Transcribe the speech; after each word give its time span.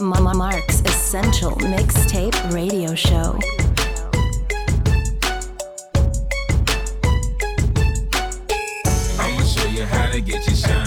Mama 0.00 0.32
Mark's 0.34 0.80
Essential 0.82 1.50
Mixtape 1.56 2.52
Radio 2.52 2.94
Show. 2.94 3.38
I'ma 9.18 9.42
show 9.42 9.66
you 9.68 9.84
how 9.84 10.10
to 10.12 10.20
get 10.20 10.46
your 10.46 10.54
shine 10.56 10.77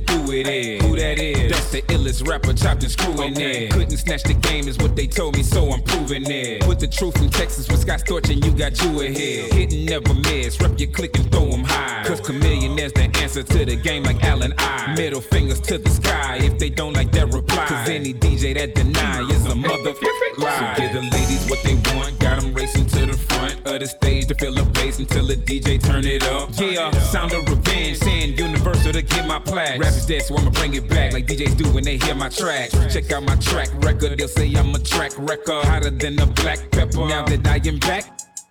do 0.00 0.32
it. 0.32 0.82
Who 0.82 0.96
that 0.96 1.18
is? 1.18 1.50
That's 1.50 1.70
the 1.70 1.82
illest 1.82 2.26
rapper 2.26 2.52
chopped 2.52 2.82
and 2.82 2.92
screwing 2.92 3.40
it. 3.40 3.70
Couldn't 3.70 3.96
snatch 3.96 4.22
the 4.24 4.34
game 4.34 4.68
is 4.68 4.78
what 4.78 4.96
they 4.96 5.06
told 5.06 5.36
me, 5.36 5.42
so 5.42 5.70
I'm 5.72 5.82
proving 5.82 6.30
it. 6.30 6.62
Put 6.62 6.80
the 6.80 6.88
truth 6.88 7.20
in 7.22 7.30
Texas 7.30 7.68
with 7.68 7.80
Scott 7.80 8.00
Storch 8.00 8.30
and 8.30 8.44
you 8.44 8.52
got 8.52 8.80
you 8.82 9.00
ahead. 9.00 9.52
Hitting 9.52 9.84
never 9.86 10.14
miss, 10.14 10.60
rep 10.60 10.78
your 10.78 10.90
click 10.90 11.16
and 11.18 11.30
throw 11.30 11.48
'em 11.50 11.64
high. 11.64 12.04
Cause 12.06 12.20
chameleon 12.20 12.78
is 12.78 12.92
the 12.92 13.04
answer 13.22 13.42
to 13.42 13.64
the 13.64 13.76
game 13.76 14.02
like 14.04 14.22
Allen 14.24 14.52
I. 14.58 14.94
Middle 14.96 15.20
fingers 15.20 15.60
to 15.60 15.78
the 15.78 15.90
sky 15.90 16.38
if 16.42 16.58
they 16.58 16.70
don't 16.70 16.94
like 16.94 17.12
that 17.12 17.32
reply. 17.32 17.66
Cause 17.66 17.88
any 17.88 18.12
DJ 18.12 18.54
that 18.54 18.74
deny 18.74 19.22
is 19.30 19.46
a 19.46 19.54
motherfucking 19.54 20.38
lie. 20.38 20.74
So 20.76 20.82
give 20.82 20.92
the 20.92 21.02
ladies 21.16 21.48
what 21.48 21.62
they 21.62 21.74
want, 21.94 22.18
got 22.18 22.42
'em 22.42 22.52
racing 22.54 22.86
to 22.86 23.06
the 23.06 23.16
front 23.16 23.54
of 23.66 23.80
the 23.80 23.86
stage 23.86 24.26
to 24.28 24.34
feel 24.34 24.54
the 24.54 24.64
bass 24.64 24.98
until 24.98 25.26
the 25.26 25.36
DJ 25.36 25.78
turn 25.78 26.04
it 26.04 26.24
up. 26.24 26.50
Yeah, 26.58 26.90
sound 27.12 27.32
of 27.32 27.48
revenge, 27.48 27.98
saying 27.98 28.36
universal 28.38 28.92
to 28.92 29.02
get 29.02 29.26
my 29.26 29.38
plaque. 29.38 29.78
Rap 29.90 29.98
is 29.98 30.06
dead, 30.06 30.22
so 30.22 30.36
I'ma 30.36 30.50
bring 30.50 30.74
it 30.74 30.88
back 30.88 31.12
like 31.12 31.26
DJs 31.26 31.56
do 31.56 31.68
when 31.72 31.82
they 31.82 31.98
hear 31.98 32.14
my 32.14 32.28
track. 32.28 32.70
Check 32.90 33.10
out 33.10 33.24
my 33.24 33.34
track 33.36 33.68
record, 33.82 34.18
they'll 34.18 34.28
say 34.28 34.52
I'm 34.54 34.72
a 34.72 34.78
track 34.78 35.12
record, 35.18 35.64
hotter 35.64 35.90
than 35.90 36.16
a 36.20 36.26
black 36.26 36.70
pepper. 36.70 37.06
Now 37.08 37.24
that 37.24 37.44
I 37.46 37.56
am 37.68 37.78
back. 37.80 38.04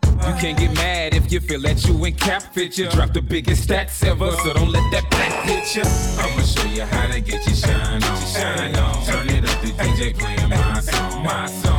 You 0.04 0.34
can't 0.42 0.60
get 0.60 0.76
mad 0.76 1.14
if 1.14 1.32
you 1.32 1.40
feel 1.40 1.62
that 1.62 1.86
you 1.86 2.06
ain't 2.06 2.20
cap 2.20 2.42
fit 2.54 2.78
you. 2.78 2.90
Drop 2.90 3.14
the 3.14 3.22
biggest 3.22 3.70
stats 3.70 4.06
ever, 4.06 4.32
so 4.32 4.54
don't 4.54 4.70
let 4.70 4.92
that 4.92 5.10
black 5.10 5.45
hit 5.45 5.76
you. 5.78 5.84
I'ma 6.20 6.44
show 6.44 6.67
you 6.67 6.84
how 6.84 7.08
to 7.08 7.22
get 7.22 7.45
your 7.45 7.56
shine 7.56 8.04
on. 8.04 8.26
Shine 8.26 8.76
on. 8.76 9.06
Turn 9.06 9.30
it 9.30 9.50
up, 9.50 9.62
the 9.62 9.70
DJ 9.70 10.20
playing 10.20 10.50
my 10.50 10.80
song. 10.82 11.23
My 11.23 11.45
song. 11.45 11.78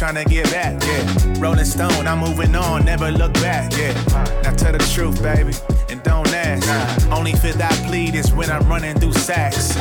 Trying 0.00 0.14
to 0.14 0.24
get 0.24 0.50
back, 0.50 0.82
yeah. 0.82 1.34
Rolling 1.38 1.66
Stone, 1.66 2.06
I'm 2.06 2.20
moving 2.20 2.56
on, 2.56 2.86
never 2.86 3.10
look 3.10 3.34
back, 3.34 3.70
yeah. 3.76 3.92
Now 4.42 4.54
tell 4.54 4.72
the 4.72 4.78
truth, 4.94 5.22
baby, 5.22 5.52
and 5.90 6.02
don't 6.02 6.26
ask. 6.32 7.06
Only 7.12 7.34
fit 7.34 7.60
I 7.60 7.68
plead 7.86 8.14
is 8.14 8.32
when 8.32 8.50
I'm 8.50 8.66
running 8.66 8.98
through 8.98 9.12
sacks. 9.12 9.76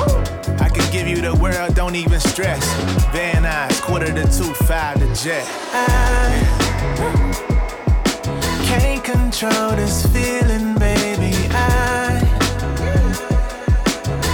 I 0.59 0.67
can 0.67 0.91
give 0.91 1.07
you 1.07 1.21
the 1.21 1.33
world, 1.35 1.73
don't 1.73 1.95
even 1.95 2.19
stress. 2.19 2.65
Van 3.13 3.43
Nuys, 3.43 3.81
quarter 3.81 4.07
to 4.07 4.23
two, 4.23 4.53
five 4.65 4.99
to 4.99 5.07
jet. 5.15 5.47
I 5.71 6.35
can't 8.65 9.01
control 9.01 9.77
this 9.77 10.05
feeling, 10.07 10.77
baby. 10.77 11.33
I 11.51 12.19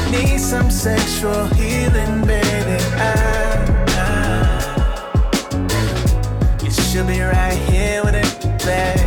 need 0.10 0.40
some 0.40 0.72
sexual 0.72 1.46
healing, 1.50 1.85
be 7.08 7.22
right 7.22 7.58
here 7.70 8.04
with 8.04 8.16
it, 8.16 8.26
baby. 8.66 9.06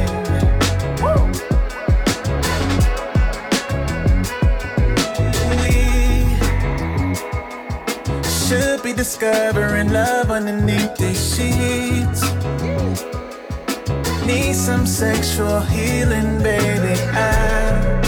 We 5.60 5.74
should 8.24 8.82
be 8.82 8.92
discovering 8.92 9.90
love 9.92 10.30
underneath 10.30 10.94
these 10.96 11.34
sheets. 11.34 12.22
Need 14.26 14.54
some 14.54 14.86
sexual 14.86 15.60
healing, 15.60 16.42
baby. 16.42 16.94
I, 17.12 18.00
I, 18.04 18.06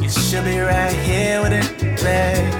you 0.00 0.08
should 0.08 0.44
be 0.44 0.58
right 0.60 0.92
here 0.92 1.42
with 1.42 1.52
it, 1.52 1.78
baby. 2.02 2.59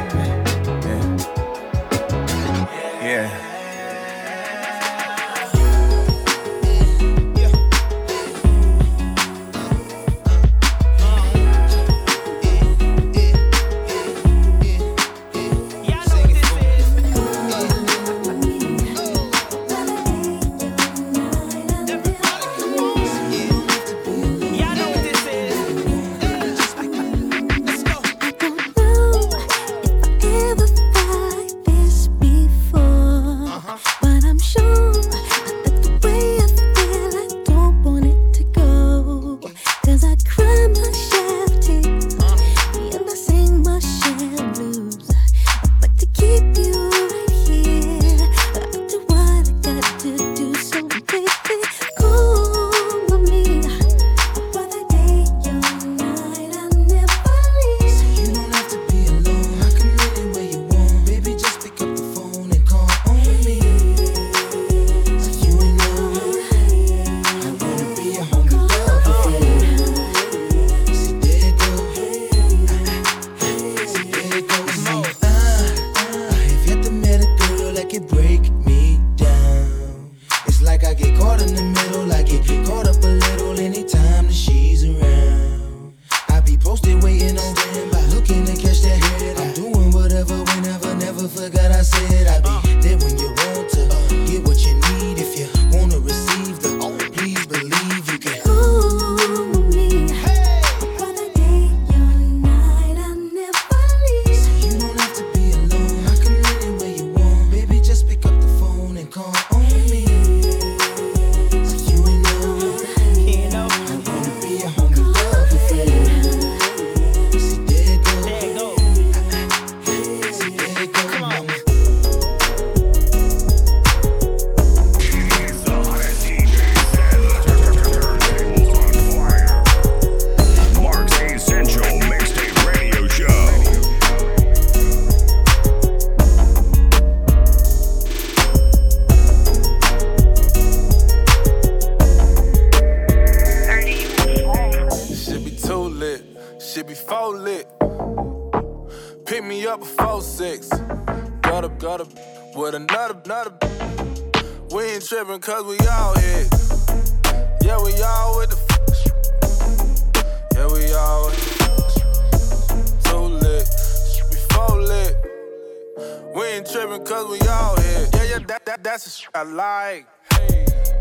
Ain't 166.50 166.70
tripping 166.70 167.04
cause 167.04 167.28
we 167.30 167.38
all 167.48 167.76
hit. 167.76 168.08
Yeah, 168.14 168.24
yeah, 168.24 168.38
that, 168.46 168.66
that, 168.66 168.82
that's 168.82 169.04
the 169.04 169.10
shit 169.10 169.30
I 169.34 169.42
like. 169.42 170.06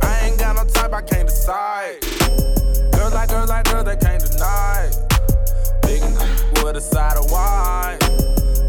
I 0.02 0.20
ain't 0.24 0.40
got 0.40 0.56
no 0.56 0.64
type, 0.66 0.94
I 0.94 1.02
can't 1.02 1.28
decide. 1.28 2.02
Girls 2.94 3.14
like 3.14 3.30
girls 3.30 3.50
like 3.50 3.66
girls, 3.66 3.86
they 3.86 3.98
can't 3.98 4.24
deny. 4.24 4.92
Big 5.82 6.02
with 6.64 6.76
a 6.78 6.82
side 6.82 7.18
of 7.18 7.32
wine. 7.32 7.98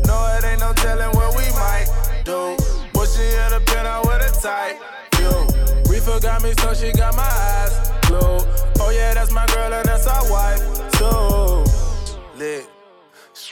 No, 0.06 0.16
it 0.36 0.44
ain't 0.44 0.60
no 0.60 0.72
telling 0.74 1.14
what 1.16 1.36
we 1.36 1.44
might 1.52 1.86
do. 2.24 2.56
Pushing 2.94 3.28
in 3.28 3.50
the 3.52 3.62
pen 3.66 3.86
out 3.86 4.06
with 4.06 4.22
a 4.22 4.30
tight 4.40 4.78
view. 5.16 5.92
Reefer 5.92 6.20
got 6.20 6.42
me, 6.42 6.52
so 6.58 6.72
she 6.74 6.92
got 6.92 7.14
my 7.14 7.22
eyes 7.22 7.90
glued. 8.06 8.46
Oh 8.80 8.90
yeah, 8.90 9.14
that's 9.14 9.32
my 9.32 9.46
girl 9.46 9.72
and 9.72 9.84
that's 9.84 10.06
our 10.06 10.30
wife 10.30 10.62
too. 10.92 12.38
Lit, 12.38 12.66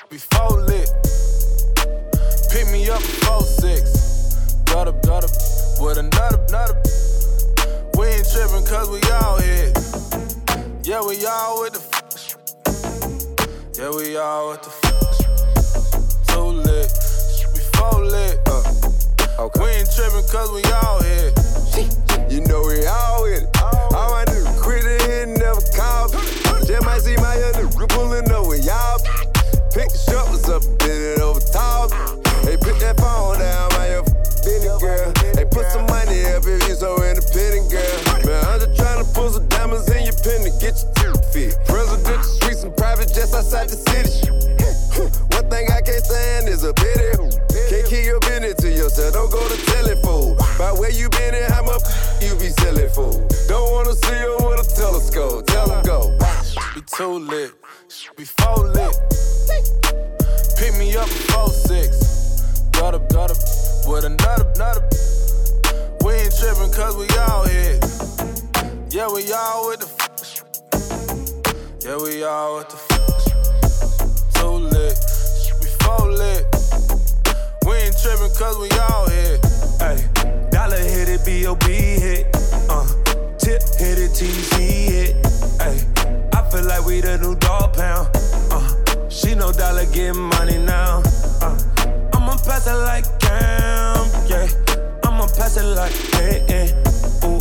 before 0.08 0.62
lit. 0.62 1.27
Pick 2.58 2.70
me 2.72 2.90
up 2.90 2.98
before 2.98 3.42
six. 3.42 4.34
Got 4.64 4.88
up, 4.88 5.00
got 5.04 5.22
up 5.22 5.30
with 5.78 5.96
another, 5.96 6.42
another. 6.48 6.74
We 7.96 8.06
ain't 8.08 8.26
tripping 8.28 8.66
cause 8.66 8.90
we 8.90 9.00
all 9.12 9.38
hit. 9.38 9.78
Yeah, 10.82 11.00
we 11.06 11.24
all 11.24 11.60
with 11.60 11.74
the 11.74 11.82
f- 11.86 12.02
Yeah, 13.78 13.90
we 13.94 14.16
all 14.16 14.50
with 14.50 14.62
the 14.62 14.72
f- 14.74 14.82
Too 16.26 16.50
lit, 16.66 16.90
before 17.54 18.04
lit. 18.04 18.40
Uh. 18.48 19.44
Okay. 19.44 19.62
We 19.62 19.68
ain't 19.78 19.94
tripping 19.94 20.26
cause 20.26 20.50
we 20.50 20.64
all 20.82 21.00
hit. 21.02 21.38
You 22.28 22.40
know 22.40 22.60
we 22.66 22.84
all 22.86 23.22
with 23.22 23.44
it. 23.44 23.62
All 23.62 24.10
my 24.10 24.24
niggas 24.24 24.60
quit 24.60 24.84
it 24.84 25.02
here, 25.02 25.26
never 25.26 25.60
call. 25.76 26.08
Just 26.66 26.84
might 26.84 27.02
see 27.02 27.14
my 27.18 27.36
young 27.38 27.52
nigga 27.52 27.88
pulling 27.90 28.28
up 28.32 28.48
with 28.48 28.66
y'all. 28.66 28.98
Pick 29.72 29.90
the 29.90 29.98
shovels 30.10 30.48
up, 30.48 30.62
bend 30.80 30.90
it 30.90 31.20
over 31.20 31.38
top. 31.38 32.27
Put 32.60 32.78
that 32.80 32.96
phone 32.98 33.38
down, 33.38 33.68
my 33.74 33.88
your 33.88 34.04
Benny 34.44 34.70
girl. 34.80 35.12
Hey, 35.34 35.44
put 35.50 35.66
some 35.70 35.86
money 35.86 36.24
up 36.32 36.42
if 36.46 36.68
you 36.68 36.74
so 36.74 36.96
independent, 37.02 37.70
girl. 37.70 37.98
Man, 38.24 38.44
I'm 38.46 38.60
just 38.60 38.76
trying 38.76 39.04
to 39.04 39.08
pull 39.12 39.30
some 39.30 39.48
diamonds 39.48 39.88
in 39.90 40.04
your 40.04 40.16
pen 40.22 40.46
to 40.46 40.52
get 40.62 40.78
your 41.02 41.12
teeth 41.12 41.54
fit. 41.54 41.66
Presidential 41.66 42.22
suites 42.22 42.62
and 42.62 42.76
private 42.76 43.12
jets 43.12 43.34
outside 43.34 43.68
the 43.68 43.76
city. 43.76 44.30
One 45.36 45.48
thing 45.50 45.68
I 45.70 45.80
can't 45.80 46.04
stand 46.04 46.48
is 46.48 46.64
a 46.64 46.72
pity. 46.74 47.12
Can't 47.68 47.86
keep 47.86 48.04
your 48.04 48.20
business 48.20 48.54
to 48.62 48.70
yourself. 48.70 49.14
Don't 49.14 49.30
go 49.30 49.46
to 49.46 49.56
telling 49.66 50.00
fool. 50.02 50.36
By 50.58 50.72
where 50.72 50.90
you 50.90 51.08
been 51.10 51.34
and 51.34 51.52
how 51.52 51.62
much 51.62 51.82
you 52.22 52.34
be 52.36 52.50
selling 52.62 52.88
fool. 52.90 53.26
Don't 53.48 53.70
wanna 53.70 53.94
see 53.94 54.18
you 54.18 54.36
with 54.40 54.64
a 54.64 54.68
telescope. 54.74 55.46
Tell 55.46 55.70
'em 55.70 55.82
go. 55.84 56.16
Be 56.74 56.80
too 56.96 57.18
lit, 57.18 57.52
before 58.16 58.64
lit. 58.66 58.96
Pick 60.56 60.74
me 60.76 60.96
up 60.96 61.06
before 61.06 61.50
six. 61.50 62.17
Got 62.78 62.94
up 62.94 63.36
with 63.88 64.04
another, 64.04 64.46
another. 64.54 64.82
We 66.04 66.12
ain't 66.14 66.34
tripping 66.38 66.72
cause 66.72 66.96
we 66.96 67.08
all 67.18 67.44
hit. 67.44 67.84
Yeah, 68.90 69.08
we 69.12 69.30
all 69.32 69.68
with 69.68 69.80
the 69.80 69.88
f- 69.98 70.44
Yeah, 71.84 71.96
we 71.96 72.22
all 72.22 72.58
with 72.58 72.68
the 72.68 72.76
f- 72.76 74.32
Too 74.34 74.46
lit, 74.46 74.96
before 75.60 76.12
lit. 76.12 76.46
We 77.66 77.74
ain't 77.74 77.96
tripping 78.00 78.34
cause 78.38 78.56
we 78.58 78.70
all 78.78 79.08
hit. 79.08 79.44
Ay, 79.82 79.98
dollar 80.50 80.78
hit 80.78 81.08
it, 81.08 81.24
B.O.B. 81.26 81.66
hit. 81.66 82.26
Uh, 82.70 82.86
tip 83.38 83.60
hit 83.78 83.98
it, 83.98 84.12
TC 84.12 84.54
hit. 84.88 85.16
Ay, 85.60 85.84
I 86.32 86.48
feel 86.50 86.64
like 86.64 86.86
we 86.86 87.00
the 87.00 87.18
new 87.18 87.34
dog 87.36 87.74
pound. 87.74 88.08
Uh, 88.52 89.08
she 89.10 89.34
no 89.34 89.50
dollar 89.52 89.84
getting 89.86 90.22
money 90.22 90.58
now. 90.58 91.02
Uh, 91.42 91.58
pass 92.44 92.66
it 92.66 92.74
like 92.74 93.04
Cam, 93.20 94.06
yeah. 94.26 94.48
I'ma 95.04 95.26
pass 95.36 95.56
it 95.56 95.64
like, 95.64 95.92
eh, 96.14 96.44
eh. 96.48 97.26
Ooh, 97.26 97.40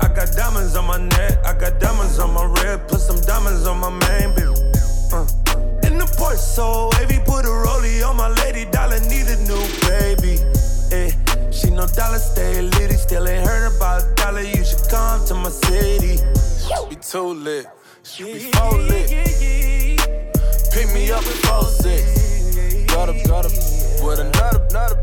I 0.00 0.08
got 0.08 0.32
diamonds 0.36 0.76
on 0.76 0.86
my 0.86 0.98
neck, 0.98 1.38
I 1.44 1.54
got 1.58 1.78
diamonds 1.80 2.18
on 2.18 2.32
my 2.34 2.44
rib. 2.44 2.86
Put 2.88 3.00
some 3.00 3.20
diamonds 3.20 3.66
on 3.66 3.78
my 3.78 3.90
main 3.90 4.34
bitch. 4.34 4.56
Uh, 5.12 5.86
in 5.86 5.98
the 5.98 6.04
Porsche, 6.18 6.36
so 6.36 6.90
wavy, 6.98 7.18
put 7.24 7.44
a 7.44 7.48
rollie 7.48 8.06
on 8.06 8.16
my 8.16 8.28
lady. 8.42 8.64
Dollar 8.70 9.00
need 9.00 9.26
a 9.26 9.36
new 9.48 9.64
baby. 9.88 10.38
Eh, 10.92 11.10
she 11.50 11.70
know 11.70 11.86
dollar 11.86 12.18
stay 12.18 12.62
litty, 12.62 12.94
still 12.94 13.26
ain't 13.28 13.46
heard 13.46 13.74
about 13.74 14.16
dollar. 14.16 14.42
You 14.42 14.64
should 14.64 14.88
come 14.90 15.24
to 15.26 15.34
my 15.34 15.50
city. 15.50 16.22
Be 16.90 16.96
too 16.96 17.34
lit, 17.34 17.66
before 18.18 18.78
lit. 18.78 19.08
Pick 20.72 20.92
me 20.92 21.10
up 21.10 21.22
before 21.24 21.64
six. 21.64 22.86
Got 22.92 23.08
up, 23.08 23.16
got 23.26 23.46
up 23.46 23.75
with 24.02 24.18
another, 24.20 24.64
another. 24.70 25.02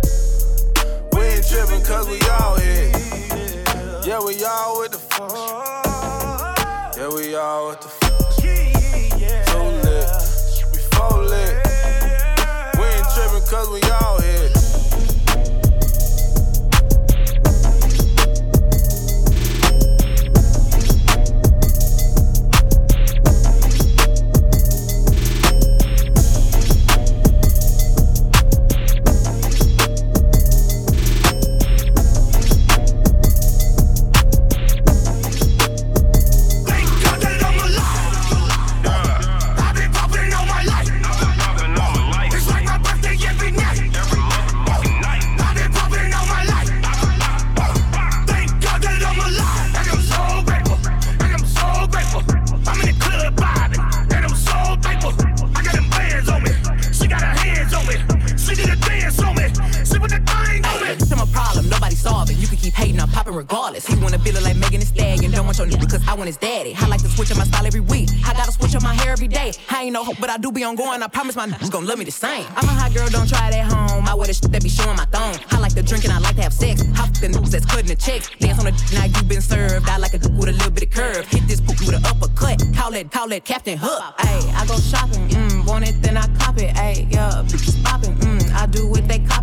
We 1.14 1.22
ain't 1.22 1.48
tripping 1.48 1.84
cause 1.84 2.08
we 2.08 2.20
all 2.40 2.56
here. 2.58 2.92
Yeah, 4.06 4.20
we 4.20 4.44
all 4.44 4.80
with 4.80 4.92
the 4.92 4.98
f- 5.12 5.20
Yeah, 6.98 7.10
we 7.16 7.36
all 7.36 7.70
with 7.70 7.82
the 7.82 7.88
f- 7.88 8.00
Too 9.48 9.60
lit, 9.84 10.08
before 10.74 11.24
lit. 11.24 11.56
We 12.78 12.84
ain't 12.86 13.08
tripping 13.16 13.48
cause 13.48 13.70
we 13.70 13.82
all 13.90 14.20
hit. 14.22 14.43
I 66.24 66.28
his 66.28 66.38
daddy. 66.38 66.74
I 66.78 66.88
like 66.88 67.02
to 67.02 67.10
switch 67.10 67.32
up 67.32 67.38
my 67.38 67.44
style 67.44 67.66
every 67.66 67.82
week. 67.82 68.10
I 68.26 68.34
gotta 68.34 68.52
switch 68.54 68.74
up 68.76 68.82
my 68.82 68.94
hair 68.94 69.12
every 69.12 69.28
day. 69.28 69.52
I 69.70 69.84
ain't 69.84 69.94
no 69.94 70.06
hope, 70.06 70.18
but 70.22 70.30
I 70.30 70.38
do 70.38 70.54
be 70.54 70.64
on 70.64 70.76
going. 70.76 71.04
I 71.04 71.08
promise 71.08 71.36
my 71.36 71.48
niggas 71.48 71.70
gon' 71.70 71.86
love 71.86 72.00
me 72.00 72.06
the 72.06 72.12
same. 72.12 72.46
I'm 72.56 72.64
a 72.64 72.72
hot 72.72 72.94
girl, 72.94 73.10
don't 73.10 73.28
try 73.28 73.50
it 73.50 73.56
at 73.56 73.66
home. 73.70 74.08
I 74.08 74.16
wear 74.16 74.28
the 74.28 74.34
shit 74.34 74.50
that 74.52 74.64
be 74.64 74.70
showing 74.70 74.96
my 74.96 75.06
thumb. 75.06 75.34
to 75.76 75.84
drink 75.84 76.06
and 76.06 76.14
I 76.14 76.20
like 76.20 76.36
to 76.38 76.44
have 76.44 76.54
sex. 76.54 76.82
Hop 76.96 77.12
the 77.20 77.28
news 77.28 77.52
that's 77.52 77.66
cutting 77.66 77.88
the 77.88 77.96
checks. 77.96 78.30
Dance 78.40 78.58
on 78.60 78.66
the 78.66 78.72
d- 78.72 78.96
now 78.96 79.06
you 79.06 79.24
been 79.24 79.42
served. 79.42 79.90
I 79.90 79.98
like 79.98 80.14
a 80.14 80.18
a 80.18 80.20
d- 80.20 80.30
with 80.38 80.48
a 80.48 80.54
little 80.54 80.72
bit 80.72 80.84
of 80.84 80.92
curve. 80.92 81.28
Hit 81.28 81.48
this 81.48 81.60
poop 81.60 81.80
with 81.82 81.96
an 81.96 82.06
uppercut. 82.06 82.64
Call 82.74 82.94
it, 82.94 83.12
call 83.12 83.32
it 83.34 83.44
Captain 83.44 83.78
Hook. 83.78 84.02
Ayy, 84.20 84.54
I 84.56 84.66
go 84.66 84.78
shopping. 84.80 85.28
Mm, 85.28 85.68
want 85.68 85.88
it, 85.90 86.02
then 86.02 86.16
I 86.16 86.28
cop 86.40 86.58
it. 86.58 86.74
Ayy, 86.76 87.12
yeah, 87.12 87.44
bitches 87.48 87.84
popping. 87.84 88.16
Mm, 88.20 88.54
I 88.54 88.66
do 88.68 88.88
what 88.88 89.08
they 89.10 89.20
copy. 89.20 89.43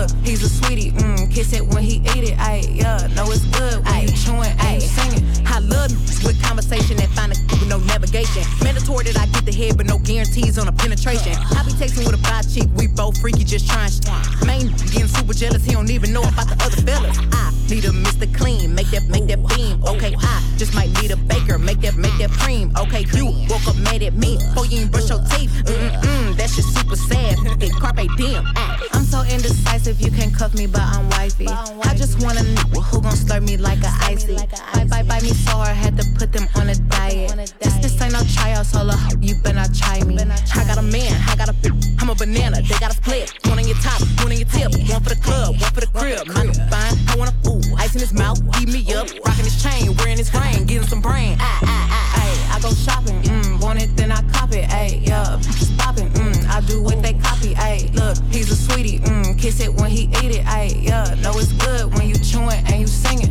Look, 0.00 0.10
he's 0.24 0.42
a 0.42 0.48
sweetie. 0.48 0.92
Mm, 0.92 1.30
kiss 1.30 1.52
it 1.52 1.62
when 1.62 1.82
he 1.82 1.96
eat 1.96 2.24
it. 2.32 2.38
Ayy, 2.38 2.76
yeah, 2.76 3.06
know 3.14 3.30
it's 3.30 3.44
good 3.44 3.84
when 3.84 4.00
you 4.00 4.08
chewing. 4.08 4.56
Ayy, 4.64 4.80
singing. 4.80 5.46
I 5.46 5.58
love 5.58 5.92
with 6.24 6.42
conversation 6.42 6.96
that 6.96 7.10
find 7.10 7.32
a 7.32 7.49
navigation. 8.10 8.42
Mandatory 8.64 9.04
that 9.04 9.18
I 9.18 9.26
get 9.26 9.44
the 9.44 9.52
head, 9.52 9.76
but 9.76 9.86
no 9.86 9.98
guarantees 9.98 10.58
on 10.58 10.68
a 10.68 10.72
penetration. 10.72 11.32
I 11.34 11.62
be 11.64 11.72
texting 11.72 12.06
with 12.06 12.14
a 12.14 12.22
bi 12.22 12.42
chick, 12.42 12.68
we 12.76 12.86
both 12.88 13.20
freaky, 13.20 13.44
just 13.44 13.68
trying. 13.68 13.90
Main 14.46 14.68
getting 14.92 15.06
super 15.06 15.32
jealous, 15.32 15.64
he 15.64 15.72
don't 15.72 15.90
even 15.90 16.12
know 16.12 16.22
about 16.22 16.48
the 16.48 16.56
other 16.62 16.82
fellas. 16.82 17.18
I 17.32 17.52
need 17.68 17.84
a 17.84 17.90
Mr. 17.90 18.32
Clean, 18.34 18.74
make 18.74 18.88
that, 18.90 19.08
make 19.08 19.26
that 19.26 19.40
beam. 19.54 19.82
Okay, 19.84 20.14
I 20.18 20.54
just 20.58 20.74
might 20.74 20.90
need 21.00 21.10
a 21.10 21.16
baker, 21.16 21.58
make 21.58 21.80
that, 21.80 21.96
make 21.96 22.16
that 22.18 22.30
cream. 22.30 22.72
Okay, 22.76 23.06
you 23.14 23.26
woke 23.48 23.66
up 23.66 23.76
mad 23.76 24.02
at 24.02 24.14
me, 24.14 24.38
before 24.38 24.66
you 24.66 24.80
ain't 24.80 24.92
brush 24.92 25.08
your 25.08 25.22
teeth. 25.30 25.50
Mm-mm, 25.64 26.36
that 26.36 26.50
shit 26.50 26.64
super 26.64 26.96
sad. 26.96 27.38
It 27.62 27.72
carpe 27.72 28.06
diem. 28.16 28.44
Ah. 28.56 28.78
I'm 28.92 29.04
so 29.04 29.22
indecisive, 29.22 30.00
you 30.00 30.10
can 30.10 30.30
cuff 30.32 30.54
me, 30.54 30.66
but 30.66 30.82
I'm 30.82 31.08
wifey. 31.10 31.48
I 31.48 31.94
just 31.94 32.22
wanna 32.22 32.42
know 32.42 32.80
who 32.80 33.00
gon' 33.00 33.12
slurp 33.12 33.46
me 33.46 33.56
like 33.56 33.80
a 33.82 33.92
icy. 34.02 34.36
Bite, 34.36 34.88
bite, 34.88 35.08
bite 35.08 35.22
me 35.22 35.30
so 35.30 35.52
hard, 35.52 35.76
had 35.76 35.96
to 35.96 36.04
put 36.18 36.32
them 36.32 36.48
on 36.56 36.68
a 36.68 36.74
diet. 36.74 37.54
This, 37.60 37.74
this 37.78 37.99
ain't 38.02 38.12
no 38.12 38.22
tryout, 38.34 38.66
solo. 38.66 38.94
You 39.20 39.34
better 39.36 39.56
not 39.56 39.74
try 39.74 40.02
me. 40.04 40.16
I 40.20 40.64
got 40.64 40.78
a 40.78 40.82
man, 40.82 41.12
I 41.28 41.36
got 41.36 41.48
a 41.48 41.52
bitch. 41.52 42.00
I'm 42.00 42.08
a 42.08 42.14
banana, 42.14 42.62
they 42.62 42.78
got 42.78 42.92
a 42.92 42.94
split. 42.94 43.32
One 43.46 43.58
on 43.58 43.66
your 43.66 43.76
top, 43.78 44.00
one 44.22 44.32
on 44.32 44.38
your 44.38 44.48
tip. 44.48 44.72
One 44.88 45.02
for 45.02 45.10
the 45.10 45.20
club, 45.22 45.60
one 45.60 45.72
for 45.72 45.80
the 45.80 45.90
crib. 45.92 46.26
Mine 46.28 46.54
fine, 46.70 46.94
I 47.08 47.14
want 47.16 47.30
a 47.30 47.36
fool. 47.44 47.62
Ice 47.78 47.94
in 47.94 48.00
his 48.00 48.12
mouth, 48.12 48.40
eat 48.60 48.68
me 48.68 48.82
up. 48.94 49.08
Rocking 49.26 49.44
his 49.44 49.62
chain, 49.62 49.94
wearing 49.96 50.18
his 50.18 50.32
ring, 50.32 50.64
getting 50.66 50.88
some 50.88 51.00
brain. 51.00 51.36
Ah, 51.40 51.60
ah, 51.62 51.88
ah, 51.90 52.20
ayy. 52.22 52.56
I 52.56 52.60
go 52.60 52.70
shopping, 52.72 53.20
mm, 53.22 53.62
want 53.62 53.82
it, 53.82 53.96
then 53.96 54.10
I 54.12 54.22
cop 54.32 54.52
it, 54.52 54.68
ayy, 54.70 55.06
yeah. 55.06 55.40
Popping, 55.78 56.08
mm, 56.10 56.48
I 56.48 56.60
do 56.62 56.82
what 56.82 57.02
they 57.02 57.14
copy, 57.14 57.54
ayy. 57.54 57.94
Look, 57.94 58.18
he's 58.32 58.50
a 58.50 58.56
sweetie, 58.56 58.98
mm, 59.00 59.38
kiss 59.38 59.60
it 59.60 59.72
when 59.74 59.90
he 59.90 60.04
eat 60.22 60.36
it, 60.38 60.44
ayy, 60.46 60.84
yeah. 60.84 61.14
Know 61.22 61.32
it's 61.36 61.52
good 61.52 61.92
when 61.94 62.08
you 62.08 62.16
chewing 62.16 62.62
and 62.66 62.80
you 62.80 62.86
singing. 62.86 63.29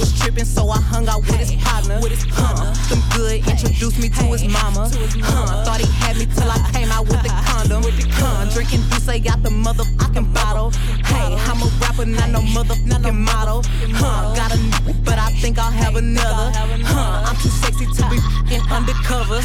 Was 0.00 0.18
tripping, 0.18 0.46
so 0.46 0.68
I 0.70 0.80
hung 0.80 1.06
out 1.08 1.20
with 1.20 1.36
his 1.36 1.52
partner. 1.62 2.00
Huh, 2.32 2.72
them 2.88 3.02
good 3.20 3.46
introduced 3.48 3.98
me 4.00 4.08
to 4.08 4.24
his 4.32 4.44
mama. 4.48 4.88
Huh, 5.20 5.64
thought 5.64 5.80
he 5.80 5.88
had 6.00 6.16
me 6.16 6.24
till 6.24 6.50
I 6.50 6.58
came 6.72 6.90
out 6.90 7.04
with 7.04 7.20
the 7.22 7.32
condom. 7.44 7.84
Huh, 8.16 8.48
drinking 8.52 8.80
Douce 8.88 9.08
out 9.28 9.42
the 9.42 9.50
motherfucking 9.50 10.32
bottle. 10.32 10.70
Hey, 11.04 11.36
I'm 11.48 11.60
a 11.60 11.68
rapper, 11.80 12.06
not 12.06 12.30
no 12.30 12.40
motherfucking 12.40 13.18
model. 13.30 13.62
Huh, 14.00 14.34
got 14.34 14.52
a 14.52 14.58
n- 14.58 14.96
but 15.04 15.18
I 15.18 15.28
think 15.42 15.58
I'll 15.58 15.70
have 15.70 15.96
another. 15.96 16.46
Huh, 16.92 17.28
I'm 17.28 17.36
too 17.36 17.52
sexy 17.60 17.86
to 17.96 18.02
be 18.08 18.18
in 18.54 18.62
undercover. 18.72 19.40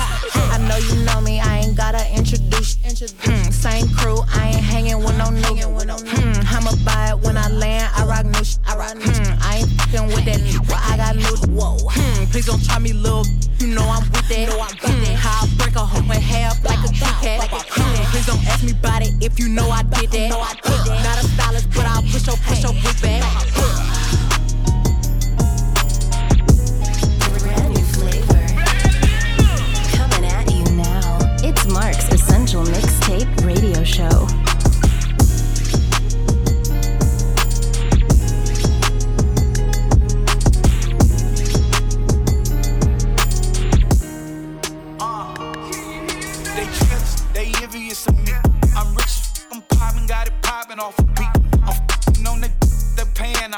I 0.55 0.57
know 0.67 0.77
you 0.77 0.95
know 1.03 1.19
me, 1.19 1.41
I 1.41 1.59
ain't 1.59 1.75
gotta 1.75 2.03
introduce. 2.15 2.77
Hmm, 3.25 3.51
same 3.51 3.87
crew, 3.97 4.19
I 4.33 4.55
ain't 4.55 4.63
hanging 4.63 4.99
with 5.03 5.17
no 5.17 5.25
nigga. 5.25 5.65
Hmm, 5.67 6.55
I'ma 6.55 6.71
buy 6.85 7.11
it 7.11 7.19
when 7.25 7.35
I 7.37 7.49
land, 7.49 7.91
I 7.97 8.05
rock 8.05 8.25
new 8.25 8.43
shit. 8.43 8.59
Hmm, 8.65 9.35
I 9.41 9.57
ain't 9.59 9.69
fucking 9.81 10.07
with 10.07 10.25
that 10.25 10.39
I 10.95 10.97
got 10.97 11.15
new. 11.15 11.35
Whoa. 11.59 11.77
Hmm, 11.91 12.25
please 12.31 12.45
don't 12.45 12.63
try 12.63 12.79
me, 12.79 12.93
little. 12.93 13.25
You 13.65 13.73
know 13.73 13.81
I'm 13.81 14.03
with 14.11 14.29
that. 14.29 14.47
Hmm, 14.79 15.15
how 15.15 15.41
I 15.41 15.49
break 15.57 15.75
a 15.75 15.79
hoe 15.79 15.97
in 15.97 16.21
half 16.21 16.63
like 16.63 16.77
a 16.85 16.93
Kit 16.93 17.09
Kat. 17.17 17.49
Hmm, 17.49 18.11
please 18.11 18.27
don't 18.27 18.45
ask 18.45 18.63
me 18.63 18.73
about 18.73 19.01
it 19.01 19.15
if 19.25 19.39
you 19.39 19.49
know 19.49 19.67
I 19.71 19.81
did 19.81 20.11
that. 20.11 20.29
Huh, 20.61 21.01
Not 21.01 21.17
a 21.17 21.25
stylist, 21.25 21.69
but 21.73 21.87
I'll 21.87 22.03
push 22.03 22.27
your 22.27 22.37
push 22.45 22.61
your 22.61 22.73
back. 23.01 23.25
Brand 27.41 27.73
new 27.73 27.85
flavor. 27.97 28.45
Coming 29.97 30.29
at 30.29 30.45
you 30.53 30.65
now. 30.77 31.17
It's 31.41 31.65
Mark's 31.65 32.07
Essential 32.13 32.61
Mixtape 32.65 33.47
Radio 33.47 33.83
Show. 33.83 34.27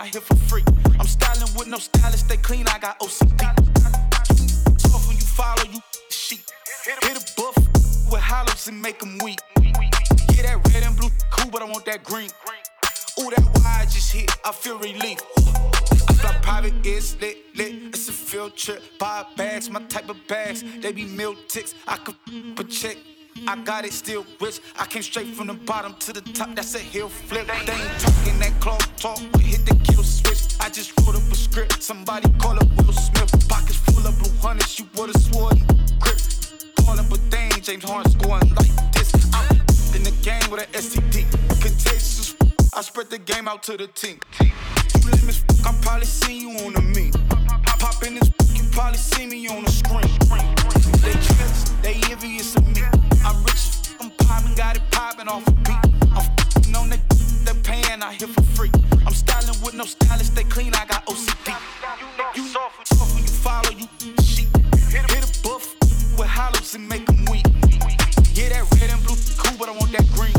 I 0.08 0.10
here 0.10 0.22
for 0.22 0.36
free. 0.36 0.64
I'm 1.00 1.06
styling 1.06 1.54
with 1.58 1.68
no 1.68 1.80
stylist, 1.80 2.30
they 2.30 2.38
clean, 2.38 2.66
I 2.68 2.80
got 2.80 2.98
OCD. 3.00 3.40
Tough 4.80 5.06
when 5.06 5.18
you 5.18 5.24
follow, 5.24 5.64
you 5.70 5.82
sheep. 6.10 6.40
Hit 6.86 7.18
a 7.18 7.36
buff 7.36 7.58
with 8.10 8.22
hollows 8.22 8.68
and 8.70 8.82
make 8.82 9.00
them 9.00 9.18
weak. 9.22 9.40
Yeah, 9.60 10.44
that 10.44 10.62
red 10.72 10.84
and 10.84 10.96
blue 10.96 11.10
cool, 11.32 11.52
but 11.52 11.62
I 11.62 11.66
want 11.66 11.84
that 11.86 12.06
green. 12.06 12.30
Ooh, 13.20 13.30
that 13.32 13.44
wide 13.56 13.90
just 13.90 14.14
hit, 14.14 14.32
I 14.46 14.54
feel 14.54 14.78
relief. 14.78 15.20
I 16.08 16.14
fly 16.14 16.34
private, 16.42 16.74
it's 16.86 17.20
lit, 17.20 17.38
lit. 17.58 17.74
It's 17.90 18.08
a 18.08 18.14
field 18.14 18.56
trip. 18.56 18.82
Buy 19.00 19.26
bags, 19.36 19.70
my 19.70 19.82
type 19.84 20.10
of 20.10 20.26
bags. 20.28 20.64
They 20.80 20.94
be 20.94 21.04
meal 21.04 21.36
ticks. 21.50 21.76
I 21.86 21.98
could 21.98 22.16
but 22.56 22.70
check. 22.70 22.96
I 23.46 23.56
got 23.64 23.86
it 23.86 23.94
still 23.94 24.26
rich. 24.40 24.60
I 24.80 24.86
came 24.86 25.02
straight 25.02 25.28
from 25.28 25.48
the 25.48 25.54
bottom 25.54 25.94
to 26.00 26.14
the 26.14 26.22
top. 26.22 26.56
That's 26.56 26.76
a 26.76 26.80
hill 26.80 27.10
flip. 27.10 27.48
They 27.48 27.74
ain't 27.74 28.00
talking 28.00 28.40
that 28.40 28.54
cloth 28.60 28.86
talk. 28.98 29.20
We 29.36 29.44
hit 29.44 29.66
the 29.66 29.76
kill 29.84 30.04
switch. 30.04 30.56
I 30.60 30.70
just 30.70 30.94
wrote 31.02 31.16
up 31.16 31.32
a 31.32 31.36
script. 31.36 31.84
Somebody 31.84 32.32
call 32.40 32.58
up 32.58 32.70
Will 32.78 32.94
Smith. 32.94 33.50
Pockets 33.50 33.78
full 33.78 34.06
of 34.08 34.18
blue 34.20 34.32
hundreds. 34.42 34.80
You 34.80 34.88
would've 34.96 35.22
sworn 35.22 35.58
grip. 36.00 36.18
Ballin', 36.98 37.06
but 37.10 37.20
they 37.30 37.50
ain't 37.54 37.64
James 37.64 37.84
Harden 37.84 38.12
scoring 38.12 38.50
like 38.56 38.94
this. 38.94 39.12
I'm 39.34 39.56
in 39.96 40.04
the 40.04 40.16
game 40.24 40.50
with 40.50 40.62
an 40.62 40.72
STD. 40.74 41.30
Contagious. 41.62 42.36
I 42.74 42.82
spread 42.82 43.10
the 43.10 43.20
game 43.20 43.48
out 43.48 43.64
to 43.64 43.78
the 43.78 43.88
team. 43.88 44.20
You 44.40 45.12
limits, 45.12 45.44
I'm 45.66 45.80
probably 45.82 46.06
seen 46.06 46.42
you 46.42 46.66
on 46.66 46.74
the 46.74 46.82
meme. 46.82 47.12
Pop 47.80 48.04
in 48.04 48.16
this, 48.16 48.30
probably 48.78 49.00
see 49.00 49.26
me 49.26 49.48
on 49.48 49.64
the 49.64 49.72
screen. 49.72 50.06
They 51.02 51.14
jealous, 51.14 51.64
they 51.82 51.96
envious 52.12 52.56
of 52.56 52.68
me. 52.68 52.84
I'm 53.26 53.44
rich, 53.44 53.90
I'm 54.00 54.12
poppin', 54.22 54.54
got 54.54 54.78
it 54.78 54.84
poppin' 54.92 55.28
off 55.28 55.48
a 55.48 55.52
beat. 55.66 55.84
I'm 56.14 56.18
f***ing 56.18 56.76
on 56.76 56.90
that, 56.90 57.02
they 57.44 57.54
payin', 57.66 58.04
I 58.04 58.14
here 58.14 58.28
for 58.28 58.44
free. 58.56 58.72
I'm 59.04 59.16
styling 59.16 59.60
with 59.66 59.74
no 59.74 59.84
stylist, 59.84 60.36
they 60.36 60.44
clean, 60.44 60.76
I 60.76 60.86
got 60.86 61.04
OCD. 61.08 61.58
You 62.36 62.44
soft 62.46 62.94
when 63.16 63.24
you 63.24 63.30
follow, 63.30 63.72
you 63.72 63.88
sheep. 64.22 64.50
Hit 64.94 65.26
a 65.26 65.42
buff 65.42 65.74
with 66.20 66.28
hollows 66.28 66.76
and 66.76 66.88
make 66.88 67.08
them 67.08 67.26
weak. 67.32 67.48
Yeah, 68.38 68.50
that 68.50 68.64
red 68.78 68.92
and 68.94 69.02
blue 69.04 69.18
cool, 69.42 69.58
but 69.58 69.70
I 69.70 69.72
want 69.72 69.92
that 69.94 70.06
green. 70.14 70.38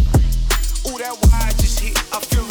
Ooh, 0.86 0.98
that 1.02 1.14
wide 1.26 1.58
just 1.58 1.80
hit, 1.80 1.98
I 2.14 2.20
feel 2.20 2.47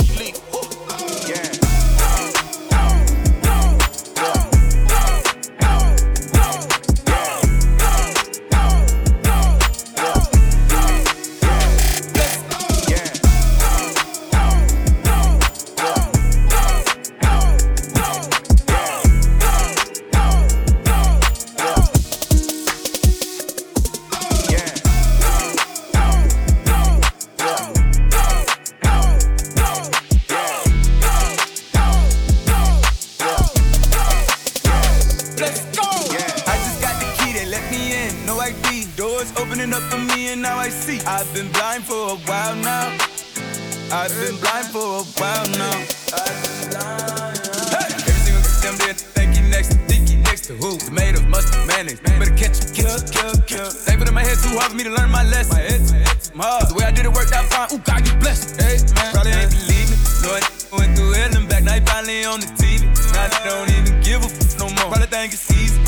I've 44.07 44.15
been 44.23 44.39
blind 44.39 44.67
for 44.71 44.79
a 44.79 45.03
while 45.19 45.47
now. 45.59 45.83
Hey! 46.15 47.91
Every 47.91 48.23
single 48.23 48.39
damn 48.63 48.79
day, 48.79 48.95
think 48.95 49.35
you 49.35 49.43
next 49.51 49.75
to 49.75 49.77
think 49.83 50.07
you 50.07 50.15
next 50.23 50.47
to 50.47 50.55
who? 50.55 50.79
Tomatoes, 50.79 51.27
mustard, 51.27 51.67
mayonnaise. 51.67 51.99
Better 51.99 52.31
catch 52.39 52.55
you, 52.63 52.87
kill, 52.87 52.95
kill, 53.11 53.35
kill. 53.43 53.67
Put 53.67 54.07
in 54.07 54.15
my 54.15 54.23
head 54.23 54.39
too 54.39 54.55
hard 54.55 54.71
for 54.71 54.77
me 54.79 54.87
to 54.87 54.95
learn 54.95 55.11
my 55.11 55.27
lesson. 55.27 55.59
My 55.59 55.67
head, 55.67 55.81
my 55.91 55.99
head 56.07 56.23
too 56.23 56.39
hard. 56.39 56.71
The 56.71 56.75
way 56.79 56.85
I 56.87 56.91
did 56.95 57.03
it 57.03 57.11
worked 57.11 57.35
out 57.35 57.51
fine. 57.51 57.67
Ooh, 57.75 57.83
God, 57.83 58.07
you 58.07 58.15
blessed. 58.23 58.55
Hey, 58.55 58.79
man, 58.95 59.11
probably 59.11 59.35
ain't 59.35 59.51
believe 59.51 59.91
me. 59.91 59.97
No, 60.23 60.39
I 60.39 60.39
went 60.71 60.95
through 60.95 61.11
hell 61.11 61.35
and 61.35 61.49
back. 61.51 61.67
Now 61.67 61.75
he 61.75 61.83
finally 61.83 62.23
on 62.23 62.39
the 62.39 62.47
TV. 62.55 62.87
Now 63.11 63.27
they 63.27 63.43
don't 63.43 63.67
even 63.75 63.99
give 63.99 64.23
a 64.23 64.31
f- 64.31 64.55
no 64.55 64.71
more. 64.71 64.87
Probably 64.87 65.11
think 65.11 65.35
it's 65.35 65.51
easy. 65.51 65.83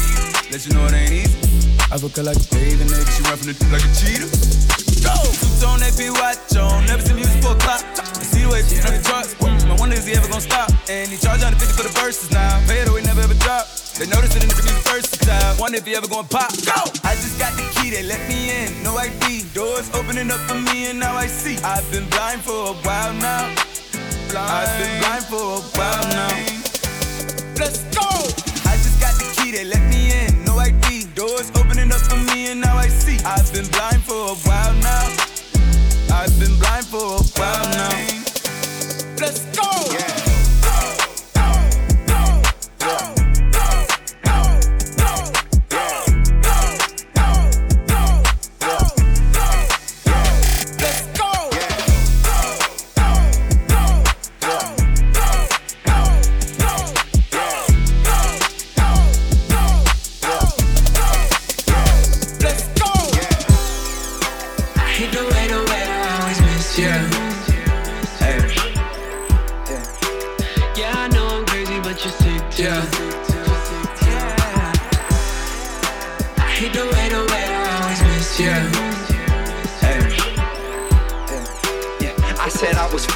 Let 0.51 0.59
you 0.67 0.75
know 0.75 0.83
it 0.91 0.99
ain't 1.07 1.23
easy. 1.23 1.39
I 1.87 1.95
look 2.03 2.19
like 2.19 2.35
a 2.35 2.47
bathing 2.51 2.91
nigga. 2.91 3.07
She 3.15 3.23
run 3.31 3.39
from 3.39 3.47
the 3.47 3.55
like 3.71 3.79
a 3.79 3.91
cheetah. 3.95 4.27
Go! 5.07 5.15
Two 5.39 5.47
tone 5.63 5.79
AP 5.79 6.11
watch 6.19 6.51
on. 6.59 6.83
Freeway, 8.49 8.65
just 8.65 8.83
running 8.83 9.03
trucks. 9.03 9.37
No 9.65 9.75
wonder 9.75 9.95
is 9.95 10.05
he 10.05 10.13
ever 10.13 10.27
gonna 10.27 10.41
stop. 10.41 10.69
And 10.89 11.09
he 11.09 11.17
charge 11.17 11.45
150 11.45 11.69
for 11.77 11.85
the 11.85 11.93
verses 12.01 12.31
now. 12.31 12.57
Pay 12.65 12.81
it 12.81 12.87
or 12.87 12.97
away, 12.97 13.03
never 13.03 13.21
ever 13.21 13.37
drop. 13.37 13.69
They 13.93 14.07
notice 14.09 14.33
it 14.35 14.41
in 14.41 14.49
the 14.49 14.57
music 14.57 14.73
first 14.89 15.21
time. 15.21 15.57
Wonder 15.59 15.77
if 15.77 15.85
he 15.85 15.93
ever 15.95 16.07
gonna 16.07 16.27
pop. 16.27 16.49
Go! 16.65 16.81
I 17.05 17.13
just 17.13 17.37
got 17.37 17.53
the 17.53 17.65
key, 17.77 17.91
they 17.91 18.01
let 18.01 18.17
me 18.27 18.49
in. 18.49 18.81
No 18.81 18.97
ID. 18.97 19.45
Doors 19.53 19.89
opening 19.93 20.31
up 20.31 20.41
for 20.49 20.57
me, 20.57 20.89
and 20.89 20.99
now 20.99 21.13
I 21.13 21.27
see. 21.27 21.61
I've 21.61 21.85
been 21.91 22.09
blind 22.09 22.41
for 22.41 22.73
a 22.73 22.75
while 22.81 23.13
now. 23.21 23.53
Blind. 24.33 24.49
I've 24.49 24.73
been 24.81 24.97
blind 24.97 25.25
for 25.29 25.45
a 25.45 25.61
while 25.77 26.05
now. 26.09 26.33
Let's 27.61 27.85
go! 27.93 28.09
I 28.65 28.73
just 28.81 28.97
got 28.97 29.13
the 29.21 29.29
key, 29.37 29.51
they 29.51 29.65
let 29.65 29.83
me 29.93 30.09
in. 30.09 30.43
No 30.45 30.57
ID. 30.57 31.05
Doors 31.13 31.51
opening 31.53 31.91
up 31.91 32.01
for 32.01 32.17
me, 32.33 32.49
and 32.49 32.61
now 32.61 32.77
I 32.77 32.87
see. 32.87 33.21
I've 33.21 33.45
been 33.53 33.69
blind 33.69 34.01
for 34.01 34.33
a 34.33 34.37
while 34.47 34.73
now. 34.81 35.05
I've 36.09 36.33
been 36.39 36.57
blind 36.57 36.87
for 36.89 36.97
a 36.97 37.23
while 37.37 37.69
now. 37.77 38.18
Let's 39.19 39.43
go! 39.53 39.69
Let's 39.91 40.18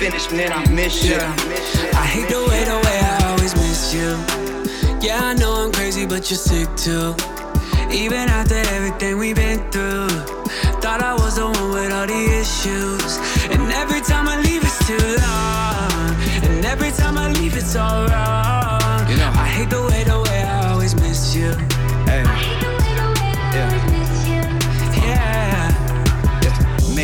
finished, 0.03 0.31
and 0.31 0.39
then 0.39 0.51
I 0.51 0.67
missed 0.69 1.05
you. 1.05 1.15
I 1.15 2.05
hate 2.13 2.27
the 2.27 2.41
way, 2.49 2.61
the 2.65 2.77
way 2.85 2.97
I 3.13 3.17
always 3.31 3.55
miss 3.55 3.93
you. 3.93 4.09
Yeah, 4.99 5.29
I 5.29 5.33
know 5.33 5.53
I'm 5.63 5.71
crazy, 5.71 6.05
but 6.05 6.29
you're 6.29 6.43
sick 6.51 6.67
too. 6.75 7.15
Even 7.89 8.27
after 8.27 8.59
everything 8.75 9.17
we've 9.17 9.37
been 9.37 9.59
through, 9.71 10.09
thought 10.83 11.01
I 11.01 11.13
was 11.13 11.35
the 11.35 11.45
one 11.45 11.69
with 11.71 11.91
all 11.93 12.07
the 12.07 12.23
issues. 12.41 13.11
And 13.53 13.71
every 13.71 14.01
time 14.01 14.27
I 14.27 14.35
leave, 14.41 14.63
it's 14.69 14.81
too 14.89 15.07
long. 15.27 16.11
And 16.47 16.65
every 16.65 16.91
time 16.91 17.17
I 17.17 17.31
leave, 17.31 17.55
it's 17.55 17.75
all 17.77 18.03
wrong. 18.11 19.09
You 19.09 19.17
know. 19.21 19.31
I 19.45 19.47
hate 19.55 19.69
the 19.69 19.83
way, 19.89 20.03
the 20.03 20.19
way 20.27 20.43
I 20.43 20.71
always 20.71 20.95
miss 20.95 21.33
you. 21.33 21.72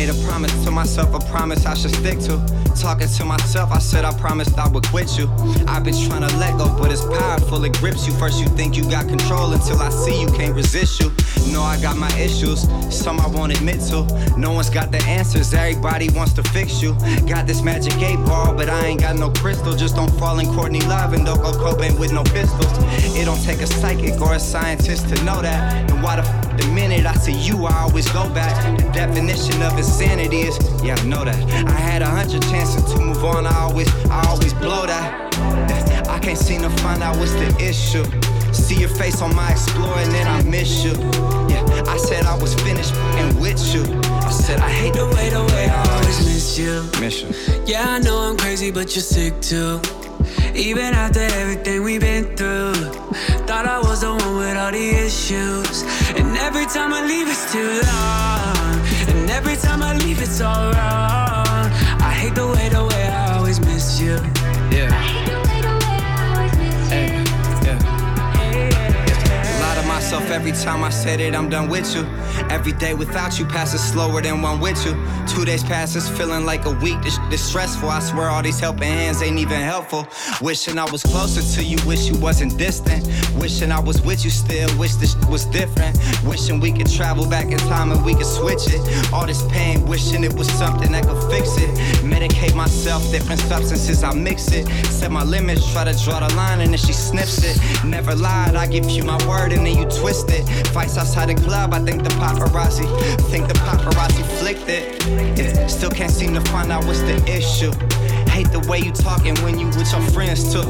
Made 0.00 0.08
a 0.08 0.24
promise 0.24 0.64
to 0.64 0.70
myself, 0.70 1.12
a 1.12 1.18
promise 1.30 1.66
I 1.66 1.74
should 1.74 1.94
stick 1.94 2.18
to. 2.20 2.38
Talking 2.74 3.06
to 3.06 3.24
myself, 3.26 3.70
I 3.70 3.78
said 3.78 4.06
I 4.06 4.12
promised 4.18 4.58
I 4.58 4.66
would 4.66 4.86
quit 4.86 5.18
you. 5.18 5.28
I've 5.68 5.84
been 5.84 6.08
trying 6.08 6.26
to 6.26 6.34
let 6.38 6.56
go, 6.56 6.74
but 6.78 6.90
it's 6.90 7.04
powerful, 7.04 7.62
it 7.64 7.74
grips 7.74 8.06
you. 8.06 8.14
First, 8.14 8.40
you 8.40 8.46
think 8.46 8.78
you 8.78 8.84
got 8.84 9.08
control 9.08 9.52
until 9.52 9.78
I 9.78 9.90
see 9.90 10.18
you 10.18 10.28
can't 10.28 10.54
resist 10.54 11.00
you. 11.00 11.12
Know 11.52 11.60
I 11.62 11.78
got 11.82 11.98
my 11.98 12.10
issues, 12.16 12.62
some 12.88 13.20
I 13.20 13.26
won't 13.26 13.52
admit 13.52 13.80
to. 13.90 14.06
No 14.38 14.52
one's 14.52 14.70
got 14.70 14.90
the 14.90 15.02
answers, 15.04 15.52
everybody 15.52 16.08
wants 16.08 16.32
to 16.34 16.44
fix 16.44 16.80
you. 16.80 16.94
Got 17.26 17.46
this 17.46 17.60
magic 17.60 17.92
eight 18.00 18.24
ball, 18.24 18.54
but 18.54 18.70
I 18.70 18.86
ain't 18.86 19.00
got 19.00 19.16
no 19.16 19.28
crystal. 19.28 19.74
Just 19.74 19.96
don't 19.96 20.12
fall 20.18 20.38
in 20.38 20.46
Courtney 20.54 20.80
Love 20.80 21.12
and 21.12 21.26
don't 21.26 21.42
go 21.42 21.52
Cobain 21.52 21.98
with 21.98 22.12
no 22.12 22.24
pistols. 22.24 22.72
It 23.18 23.26
don't 23.26 23.42
take 23.44 23.60
a 23.60 23.66
psychic 23.66 24.18
or 24.22 24.32
a 24.32 24.40
scientist 24.40 25.14
to 25.14 25.24
know 25.24 25.42
that. 25.42 25.90
And 25.90 26.02
why 26.02 26.16
the 26.16 26.22
f- 26.22 26.56
the 26.56 26.66
minute 26.68 27.06
I 27.06 27.14
see 27.14 27.32
you, 27.32 27.64
I 27.66 27.80
always 27.80 28.08
go 28.10 28.28
back. 28.32 28.54
The 28.78 28.84
definition 28.92 29.62
of 29.62 29.78
insanity 29.90 30.42
is, 30.42 30.56
yeah, 30.84 30.94
I 30.96 31.04
know 31.04 31.24
that. 31.24 31.36
I 31.66 31.72
had 31.90 32.02
a 32.02 32.06
hundred 32.06 32.42
chances 32.42 32.84
to 32.92 32.98
move 33.00 33.24
on, 33.24 33.46
I 33.46 33.54
always, 33.66 33.88
I 34.06 34.24
always 34.28 34.54
blow 34.54 34.86
that. 34.86 36.06
I 36.08 36.18
can't 36.20 36.38
seem 36.38 36.62
to 36.62 36.70
find 36.82 37.02
out 37.02 37.16
what's 37.16 37.32
the 37.32 37.50
issue. 37.60 38.04
See 38.52 38.76
your 38.80 38.88
face 38.88 39.20
on 39.20 39.34
my 39.34 39.50
Explorer 39.50 39.98
and 39.98 40.12
then 40.12 40.26
I 40.26 40.42
miss 40.42 40.84
you. 40.84 40.92
Yeah, 41.52 41.64
I 41.94 41.96
said 41.96 42.24
I 42.24 42.36
was 42.38 42.54
finished 42.62 42.94
and 43.20 43.40
with 43.40 43.60
you. 43.74 43.82
I 44.28 44.30
said 44.30 44.60
I 44.60 44.70
hate 44.70 44.94
The 44.94 45.06
way, 45.14 45.28
the 45.30 45.44
way 45.54 45.68
I 45.68 45.82
always 45.94 46.18
miss 46.26 46.58
you. 46.58 46.84
miss 47.00 47.22
you. 47.22 47.28
Yeah, 47.66 47.84
I 47.88 47.98
know 47.98 48.18
I'm 48.18 48.36
crazy, 48.36 48.70
but 48.70 48.94
you're 48.94 49.02
sick 49.02 49.40
too. 49.40 49.80
Even 50.54 50.94
after 50.94 51.20
everything 51.42 51.82
we've 51.82 52.00
been 52.00 52.24
through, 52.36 52.74
thought 53.48 53.66
I 53.66 53.78
was 53.80 54.00
the 54.02 54.10
one 54.10 54.36
with 54.36 54.56
all 54.56 54.72
the 54.72 54.88
issues. 55.06 55.82
And 56.18 56.36
every 56.38 56.66
time 56.66 56.92
I 56.92 57.00
leave, 57.06 57.28
it's 57.28 57.52
too 57.52 57.80
long. 57.90 58.69
Every 59.40 59.56
time 59.56 59.82
I 59.82 59.96
leave, 59.96 60.20
it's 60.20 60.42
all 60.42 60.70
wrong. 60.70 61.66
I 62.02 62.12
hate 62.12 62.34
the 62.34 62.46
way, 62.46 62.68
the 62.68 62.84
way 62.84 63.08
I 63.08 63.38
always 63.38 63.58
miss 63.58 63.98
you. 63.98 64.18
Yeah. 64.70 65.09
Myself 70.10 70.30
every 70.32 70.50
time 70.50 70.82
I 70.82 70.90
said 70.90 71.20
it, 71.20 71.36
I'm 71.36 71.48
done 71.48 71.68
with 71.68 71.94
you. 71.94 72.02
Every 72.50 72.72
day 72.72 72.94
without 72.94 73.38
you 73.38 73.46
passes 73.46 73.80
slower 73.80 74.20
than 74.20 74.42
one 74.42 74.58
with 74.58 74.84
you. 74.84 74.92
Two 75.28 75.44
days 75.44 75.62
passes 75.62 76.08
feeling 76.08 76.44
like 76.44 76.64
a 76.64 76.72
week. 76.82 77.00
This 77.02 77.16
is 77.30 77.40
stressful. 77.40 77.88
I 77.88 78.00
swear 78.00 78.28
all 78.28 78.42
these 78.42 78.58
helping 78.58 78.88
hands 78.88 79.22
ain't 79.22 79.38
even 79.38 79.60
helpful. 79.60 80.08
Wishing 80.40 80.78
I 80.78 80.90
was 80.90 81.04
closer 81.04 81.42
to 81.54 81.64
you, 81.64 81.78
wish 81.86 82.08
you 82.08 82.18
wasn't 82.18 82.58
distant. 82.58 83.06
Wishing 83.36 83.70
I 83.70 83.78
was 83.78 84.02
with 84.02 84.24
you 84.24 84.30
still, 84.30 84.68
wish 84.78 84.96
this 84.96 85.14
was 85.26 85.44
different. 85.46 85.96
Wishing 86.24 86.58
we 86.58 86.72
could 86.72 86.90
travel 86.90 87.28
back 87.28 87.46
in 87.52 87.58
time 87.58 87.92
and 87.92 88.04
we 88.04 88.14
could 88.14 88.26
switch 88.26 88.66
it. 88.66 89.12
All 89.12 89.26
this 89.26 89.46
pain, 89.52 89.86
wishing 89.86 90.24
it 90.24 90.32
was 90.32 90.50
something 90.50 90.90
that 90.90 91.06
could 91.06 91.22
fix 91.30 91.56
it. 91.56 91.70
Medicate 92.02 92.56
myself, 92.56 93.08
different 93.12 93.40
substances, 93.42 94.02
I 94.02 94.12
mix 94.12 94.50
it. 94.50 94.66
Set 94.86 95.12
my 95.12 95.22
limits, 95.22 95.70
try 95.72 95.84
to 95.84 95.96
draw 96.04 96.18
the 96.18 96.34
line 96.34 96.60
and 96.62 96.70
then 96.70 96.78
she 96.78 96.92
snips 96.92 97.44
it. 97.44 97.56
Never 97.84 98.16
lied, 98.16 98.56
I 98.56 98.66
give 98.66 98.90
you 98.90 99.04
my 99.04 99.18
word 99.28 99.52
and 99.52 99.64
then 99.64 99.78
you 99.78 99.86
twist 100.00 100.30
it. 100.30 100.44
Fights 100.68 100.96
outside 100.96 101.28
the 101.28 101.34
club, 101.34 101.74
I 101.74 101.80
think 101.80 102.02
the 102.02 102.10
paparazzi, 102.10 102.86
think 103.30 103.48
the 103.48 103.54
paparazzi 103.54 104.24
flicked 104.38 104.68
it. 104.68 105.04
Yeah, 105.38 105.66
still 105.66 105.90
can't 105.90 106.10
seem 106.10 106.34
to 106.34 106.40
find 106.50 106.72
out 106.72 106.84
what's 106.84 107.00
the 107.00 107.16
issue. 107.28 107.72
Hate 108.30 108.50
the 108.50 108.64
way 108.68 108.78
you 108.78 108.92
talking 108.92 109.36
when 109.42 109.58
you 109.58 109.66
with 109.66 109.92
your 109.92 110.02
friends 110.10 110.52
too. 110.52 110.66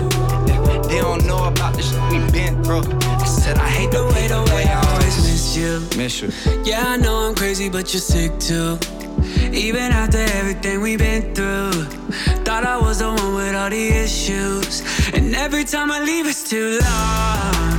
Yeah, 0.46 0.82
they 0.88 1.00
don't 1.00 1.24
know 1.26 1.44
about 1.44 1.74
the 1.74 1.82
shit 1.82 2.00
we 2.10 2.18
been 2.32 2.62
through. 2.64 2.82
I 3.02 3.24
said 3.24 3.56
I 3.58 3.68
hate 3.68 3.92
the 3.92 4.04
way, 4.04 4.26
the 4.28 4.42
way 4.52 4.64
I 4.64 4.80
always 4.92 5.16
miss 5.16 5.56
you. 5.56 5.86
Miss 5.96 6.20
you. 6.20 6.30
Yeah, 6.64 6.84
I 6.86 6.96
know 6.96 7.28
I'm 7.28 7.34
crazy, 7.34 7.68
but 7.68 7.92
you're 7.92 8.00
sick 8.00 8.38
too. 8.38 8.78
Even 9.52 9.92
after 9.92 10.18
everything 10.18 10.80
we've 10.80 10.98
been 10.98 11.34
through, 11.34 11.84
thought 12.44 12.64
I 12.64 12.78
was 12.78 12.98
the 12.98 13.08
one 13.08 13.34
with 13.34 13.54
all 13.54 13.70
the 13.70 13.88
issues. 13.88 14.82
And 15.12 15.34
every 15.34 15.64
time 15.64 15.90
I 15.92 16.00
leave, 16.00 16.26
it's 16.26 16.48
too 16.48 16.78
long. 16.80 17.69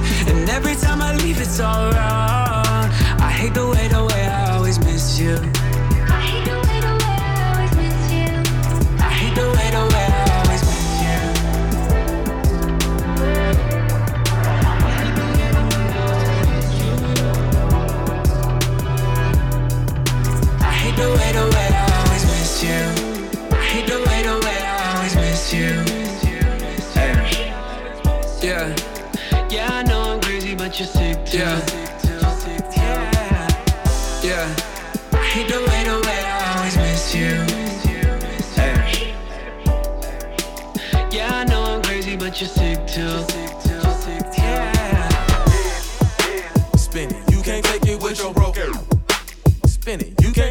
And 0.41 0.49
every 0.49 0.73
time 0.75 1.04
I 1.04 1.15
leave, 1.17 1.39
it's 1.39 1.60
all 1.60 1.91
wrong. 1.91 2.89
I 3.21 3.32
hate 3.32 3.54
the 3.54 3.67
way, 3.67 3.88
the 3.88 4.04
way 4.04 4.25
I 4.25 4.56
always 4.56 4.80
miss 4.80 5.19
you. 5.19 5.36
I 5.36 6.19
hate 6.30 6.45
the 6.49 6.58
way, 6.65 6.80
the 6.82 6.93
way 7.04 7.17
I 7.21 7.45
always 7.54 7.73
miss 7.77 8.12
you. 8.12 8.30
I 8.97 9.12
hate 9.21 9.36
the 9.36 9.47
way, 9.56 9.69
the 9.77 9.84
way 9.93 10.08
I 10.10 10.25
always 10.39 10.63
miss 10.65 10.97
you. 11.06 11.19
I 20.60 20.71
hate 20.82 20.95
the 20.97 21.10
way, 21.17 21.30
the 21.38 21.45
way 21.54 21.69
I 21.69 21.86
always 22.01 22.25
miss 22.25 22.63
you. 22.63 22.82
I 23.51 23.62
hate 23.63 23.86
the 23.86 23.99
way, 24.10 24.19
the 24.23 24.36
way 24.43 24.58
I 24.58 24.95
always 24.95 25.15
miss 25.15 25.54
you. 25.54 25.90
Yeah. 31.34 31.62
Yeah. 34.22 34.54
I 35.13 35.24
hate 35.24 35.48
the 35.48 35.60
way, 35.60 35.84
the 35.86 36.02
way 36.06 36.20
I 36.26 36.58
always 36.58 36.76
miss 36.76 37.15
you. 37.15 37.32
Yeah, 41.10 41.30
I 41.34 41.46
know 41.46 41.63
I'm 41.63 41.82
crazy, 41.84 42.17
but 42.17 42.41
you're 42.41 42.50
sick 42.50 42.86
too. 42.86 43.24
Yeah. 44.38 45.08
Spin 46.76 47.15
it, 47.15 47.32
you 47.32 47.41
can't 47.41 47.63
take 47.63 47.86
it 47.88 48.02
with 48.04 48.20
your 48.20 48.34
broken. 48.34 48.74
Spin 49.67 50.02
it, 50.02 50.22
you 50.22 50.34
can't 50.34 50.51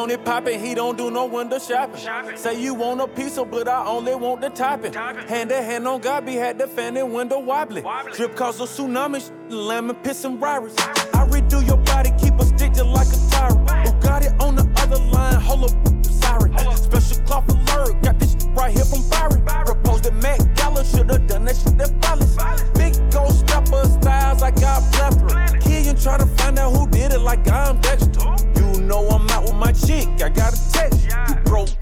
you 0.00 0.06
know 0.06 0.16
Tony 0.16 0.24
Poppin', 0.24 0.60
he 0.60 0.74
don't 0.74 0.96
do 0.96 1.10
no 1.10 1.26
window 1.26 1.58
shopping. 1.58 2.36
Say 2.36 2.60
you 2.60 2.74
want 2.74 3.00
a 3.00 3.08
pizza, 3.08 3.44
but 3.44 3.68
I 3.68 3.84
only 3.86 4.14
want 4.14 4.40
the 4.40 4.50
topping. 4.50 4.92
Hand 4.92 5.50
to 5.50 5.62
hand 5.62 5.86
on 5.86 6.00
God, 6.00 6.26
be 6.26 6.34
had 6.34 6.58
the 6.58 6.66
fan 6.66 6.96
and 6.96 7.12
window 7.12 7.38
wobbly. 7.38 7.82
Drip 8.14 8.34
cause 8.36 8.60
a 8.60 8.64
tsunami, 8.64 9.20
sh- 9.20 9.52
lemon 9.52 9.96
piss 9.96 10.24
and 10.24 10.38
virus. 10.38 10.74
I 10.78 11.26
redo 11.26 11.66
your 11.66 11.76
body, 11.78 12.12
keep 12.18 12.34
a 12.38 12.44
stick 12.44 12.76
like 12.84 13.08
a 13.08 13.19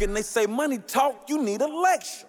And 0.01 0.17
they 0.17 0.23
say 0.23 0.47
money 0.47 0.79
talk, 0.79 1.29
you 1.29 1.43
need 1.43 1.61
a 1.61 1.67
lecture. 1.67 2.27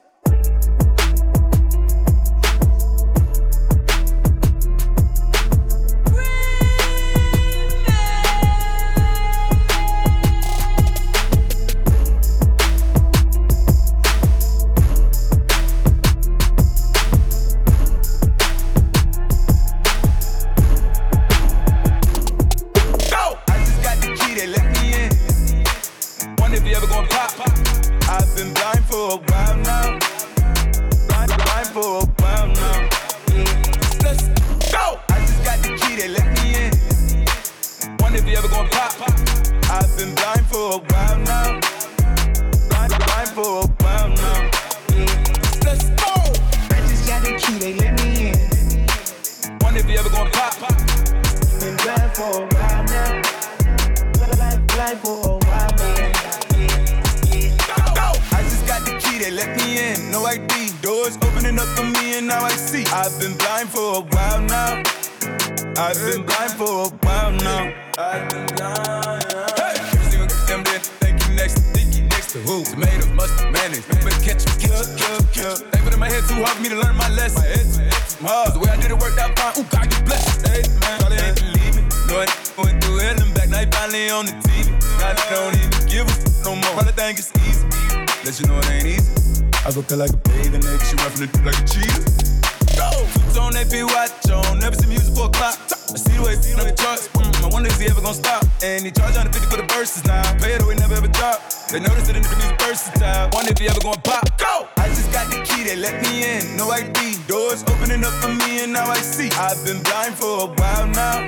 And 108.62 108.74
now 108.74 108.90
I 108.90 108.98
see. 108.98 109.30
I've 109.38 109.64
been 109.64 109.82
blind 109.84 110.16
for 110.16 110.44
a 110.44 110.48
while 110.48 110.88
now. 110.88 111.28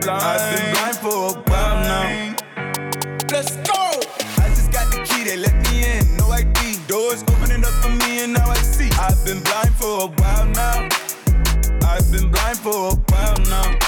Blind. 0.00 0.22
I've 0.22 0.56
been 0.56 0.72
blind 0.72 0.96
for 0.96 1.08
a 1.08 1.42
while 1.50 1.78
now. 1.86 2.36
Let's 3.30 3.56
go! 3.68 3.82
I 4.42 4.48
just 4.48 4.72
got 4.72 4.90
the 4.90 5.04
key, 5.08 5.24
they 5.24 5.36
let 5.36 5.54
me 5.70 5.84
in. 5.84 6.16
No 6.16 6.30
ID. 6.30 6.78
Doors 6.88 7.22
opening 7.22 7.64
up 7.64 7.74
for 7.82 7.90
me, 7.90 8.24
and 8.24 8.32
now 8.32 8.48
I 8.48 8.56
see. 8.56 8.90
I've 8.98 9.22
been 9.24 9.40
blind 9.42 9.74
for 9.74 10.02
a 10.02 10.06
while 10.06 10.46
now. 10.46 10.88
I've 11.86 12.10
been 12.10 12.30
blind 12.30 12.58
for 12.58 12.92
a 12.92 12.96
while 13.10 13.38
now. 13.46 13.78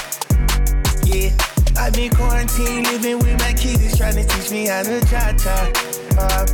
Yeah, 1.03 1.35
I've 1.77 1.93
been 1.93 2.11
quarantined, 2.11 2.87
living 2.87 3.19
with 3.19 3.37
my 3.39 3.53
kids, 3.53 3.97
trying 3.97 4.15
to 4.15 4.23
teach 4.23 4.51
me 4.51 4.67
how 4.67 4.83
to 4.83 5.01
cha 5.01 5.33
cha. 5.35 5.57
Uh, 6.17 6.45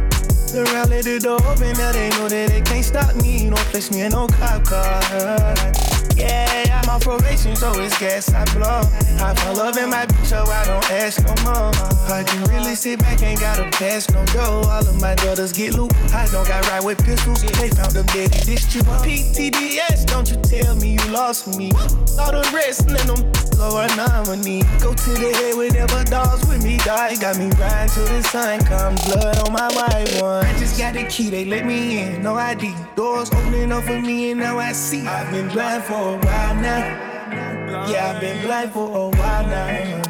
around 0.56 0.90
let 0.90 1.04
the 1.04 1.20
door 1.22 1.40
open, 1.46 1.74
now 1.78 1.92
they 1.92 2.10
know 2.12 2.28
that 2.30 2.50
they 2.50 2.62
can't 2.62 2.86
stop 2.86 3.16
me. 3.18 3.50
Don't 3.50 3.60
place 3.70 3.92
me 3.92 4.02
in 4.02 4.12
no 4.14 4.28
cop 4.28 4.64
car. 4.64 5.97
Yeah, 6.18 6.82
I'm 6.82 6.90
on 6.90 7.00
probation, 7.00 7.56
so 7.56 7.72
it's 7.80 7.98
gas 8.00 8.34
I 8.34 8.44
blow. 8.54 8.82
I 9.24 9.36
fall 9.36 9.56
love 9.56 9.78
in 9.78 9.90
my 9.90 10.06
bitch, 10.08 10.26
so 10.26 10.44
I 10.44 10.66
don't 10.66 10.92
ask 10.92 11.22
no 11.24 11.34
more. 11.46 11.72
I 12.12 12.24
can 12.24 12.44
really 12.46 12.74
sit 12.74 13.00
back, 13.00 13.22
ain't 13.22 13.40
gotta 13.40 13.70
pass 13.78 14.10
no 14.10 14.26
dough. 14.26 14.64
All 14.68 14.88
of 14.88 15.00
my 15.00 15.14
daughters 15.16 15.54
get 15.54 15.76
loot. 15.76 15.94
I 16.14 16.28
don't 16.32 16.48
got 16.48 16.68
right 16.70 16.84
with 16.84 17.04
pistols. 17.06 17.44
They 17.44 17.70
found 17.70 17.92
them 17.92 18.06
dead 18.08 18.34
in 18.34 18.46
this 18.46 18.66
trip. 18.72 18.86
PTDS, 18.86 20.08
don't 20.08 20.30
you 20.30 20.38
tell 20.38 20.76
me 20.76 20.94
you 20.94 21.12
lost 21.12 21.56
me. 21.56 21.72
All 22.20 22.32
the 22.32 22.50
rest, 22.52 22.90
and 22.90 22.98
them 23.10 23.32
lower 23.60 23.88
nominee. 23.96 24.64
Go 24.82 24.94
to 24.94 25.10
the 25.12 25.32
head 25.38 25.56
whenever 25.56 26.04
dogs 26.06 26.48
with 26.48 26.64
me 26.64 26.78
die. 26.80 27.16
Got 27.18 27.38
me 27.38 27.50
riding 27.62 27.94
till 27.94 28.08
the 28.08 28.24
sun 28.24 28.60
comes. 28.66 29.06
Blood 29.06 29.38
on 29.46 29.54
my 29.54 29.68
white 29.74 30.22
one. 30.22 30.46
I 30.46 30.58
just 30.58 30.80
got 30.80 30.96
the 30.96 31.04
key, 31.06 31.30
they 31.30 31.46
let 31.46 31.66
me 31.66 32.00
in. 32.00 32.24
No 32.24 32.36
ID. 32.36 32.74
Doors 32.96 33.32
opening 33.32 33.72
up 33.72 33.84
for 33.84 34.02
me, 34.02 34.32
and 34.32 34.40
now 34.40 34.58
I 34.58 34.72
see. 34.72 35.06
I've 35.06 35.32
been 35.32 35.48
blind 35.50 35.84
for 35.84 36.07
a 36.08 36.18
while 36.26 36.56
now. 36.56 37.88
Yeah, 37.90 38.14
I've 38.14 38.22
been 38.22 38.42
blind 38.42 38.72
for 38.72 38.88
a 38.88 39.10
while 39.18 39.48
now. 39.48 40.02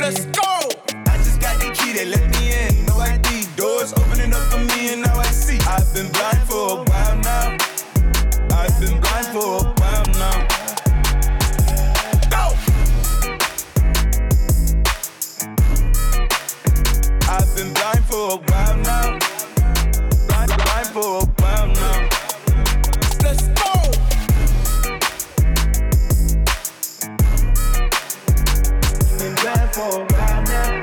Let's 0.00 0.24
go! 0.26 0.52
I 1.06 1.16
just 1.18 1.40
got 1.40 1.58
the 1.60 1.70
key, 1.74 1.92
they 1.92 2.06
let 2.06 2.24
me 2.34 2.52
in. 2.52 2.86
No 2.86 2.98
ID. 2.98 3.46
Doors 3.56 3.92
opening 3.92 4.32
up 4.32 4.42
for 4.50 4.58
me, 4.58 4.92
and 4.92 5.02
now 5.02 5.18
I 5.18 5.26
see. 5.26 5.58
I've 5.66 5.92
been 5.94 6.10
blind 6.12 6.42
for 6.48 6.78
a 6.78 6.84
while 6.84 7.16
now. 7.18 7.56
I've 8.60 8.76
been 8.80 9.00
blind 9.00 9.26
for 9.34 9.46
a 9.58 9.72
while 9.80 10.06
now. 10.22 10.38
Go! 12.34 12.44
I've 17.34 17.50
been 17.56 17.72
blind 17.74 18.04
for 18.04 18.34
a 18.34 18.36
while 18.36 18.59
for 29.80 30.04
while 30.04 30.42
now. 30.42 30.80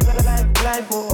Blind, 0.00 0.54
blind 0.54 0.86
for 0.86 1.07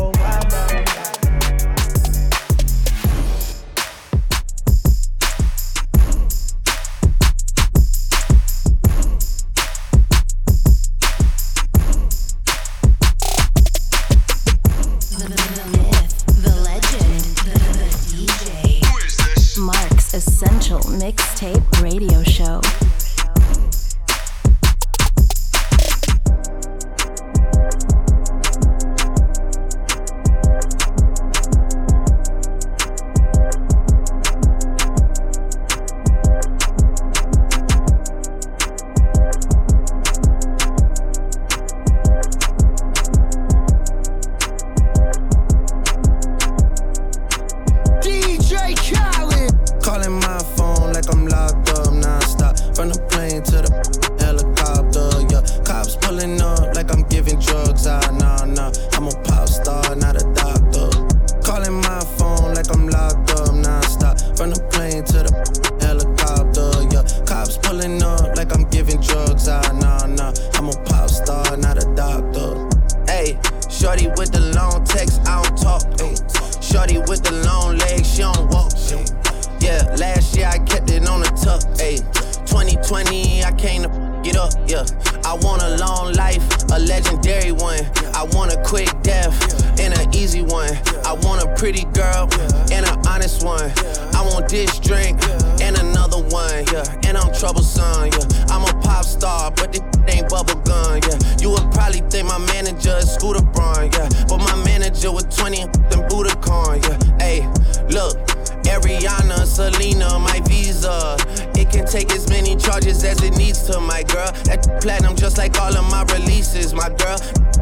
But 104.28 104.38
my 104.38 104.56
manager 104.64 105.12
was 105.12 105.24
20 105.24 105.62
and 105.62 105.72
Budokan, 106.08 106.82
yeah. 106.82 107.18
Hey, 107.18 107.46
look. 107.90 108.18
Ariana, 108.64 109.46
Selena, 109.46 110.18
my 110.18 110.40
visa. 110.48 111.16
It 111.54 111.70
can 111.70 111.86
take 111.86 112.10
as 112.12 112.28
many 112.28 112.56
charges 112.56 113.04
as 113.04 113.22
it 113.22 113.36
needs 113.36 113.62
to, 113.64 113.78
my 113.80 114.02
girl. 114.02 114.30
That 114.44 114.66
platinum 114.80 115.16
just 115.16 115.38
like 115.38 115.58
all 115.60 115.76
of 115.76 115.90
my 115.90 116.02
releases, 116.14 116.74
my 116.74 116.88
girl. 116.88 117.18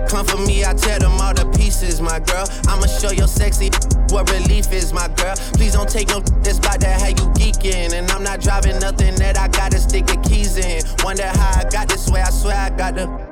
Come 0.09 0.25
for 0.27 0.39
me, 0.39 0.65
I 0.65 0.75
tear 0.75 0.99
them 0.99 1.21
all 1.21 1.35
to 1.35 1.49
pieces, 1.51 2.01
my 2.01 2.19
girl. 2.21 2.47
I'ma 2.69 2.87
show 2.87 3.11
your 3.11 3.29
sexy 3.29 3.71
what 4.09 4.31
relief 4.31 4.73
is, 4.73 4.93
my 4.93 5.09
girl. 5.09 5.35
Please 5.55 5.73
don't 5.75 5.89
take 5.89 6.09
no 6.09 6.21
that's 6.21 6.59
about 6.59 6.81
that 6.81 7.01
how 7.01 7.09
you 7.09 7.31
geeking. 7.35 7.93
And 7.93 8.11
I'm 8.11 8.23
not 8.23 8.41
driving 8.41 8.79
nothing 8.79 9.15
that 9.17 9.39
I 9.39 9.49
gotta 9.49 9.79
stick 9.79 10.07
the 10.07 10.17
keys 10.29 10.57
in. 10.57 10.83
Wonder 11.05 11.27
how 11.27 11.61
I 11.61 11.69
got 11.69 11.89
this 11.89 12.09
way, 12.11 12.21
I 12.21 12.31
swear 12.31 12.57
I 12.57 12.71
got 12.71 12.95
the. 12.95 13.32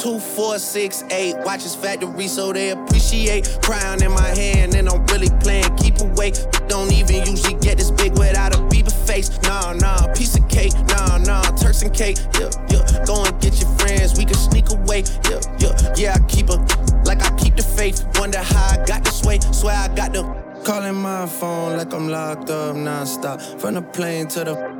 Two, 0.00 0.18
four, 0.18 0.58
six, 0.58 1.04
eight. 1.10 1.34
Watch 1.34 1.60
Watches 1.60 1.74
factory 1.74 2.26
so 2.26 2.54
they 2.54 2.70
appreciate. 2.70 3.58
Crown 3.60 4.02
in 4.02 4.10
my 4.10 4.28
hand 4.28 4.74
and 4.74 4.88
I'm 4.88 5.04
really 5.08 5.28
playing. 5.40 5.76
Keep 5.76 6.00
away. 6.00 6.32
Don't 6.68 6.90
even 6.90 7.26
usually 7.26 7.52
get 7.60 7.76
this 7.76 7.90
big 7.90 8.12
without 8.12 8.54
a 8.54 8.58
Bieber 8.72 8.94
face. 9.06 9.28
Nah, 9.42 9.74
nah, 9.74 10.10
piece 10.14 10.38
of 10.38 10.48
cake. 10.48 10.72
Nah, 10.88 11.18
nah, 11.18 11.42
Turks 11.56 11.82
and 11.82 11.92
cake. 11.92 12.16
Yeah, 12.40 12.48
yeah. 12.70 13.04
Go 13.04 13.22
and 13.26 13.38
get 13.42 13.60
your 13.60 13.68
friends. 13.76 14.16
We 14.16 14.24
can 14.24 14.36
sneak 14.36 14.70
away. 14.70 15.04
Yeah, 15.28 15.40
yeah. 15.58 15.94
Yeah, 15.94 16.14
I 16.14 16.26
keep 16.26 16.48
a 16.48 16.56
like 17.04 17.20
I 17.22 17.36
keep 17.36 17.56
the 17.56 17.62
faith. 17.62 18.02
Wonder 18.18 18.38
how 18.38 18.80
I 18.80 18.82
got 18.86 19.04
this 19.04 19.22
way. 19.22 19.38
Swear 19.52 19.76
I 19.76 19.94
got 19.94 20.14
the. 20.14 20.22
Calling 20.64 20.94
my 20.94 21.26
phone 21.26 21.76
like 21.76 21.92
I'm 21.92 22.08
locked 22.08 22.48
up 22.48 22.74
nonstop. 22.74 23.60
From 23.60 23.74
the 23.74 23.82
plane 23.82 24.28
to 24.28 24.44
the 24.44 24.79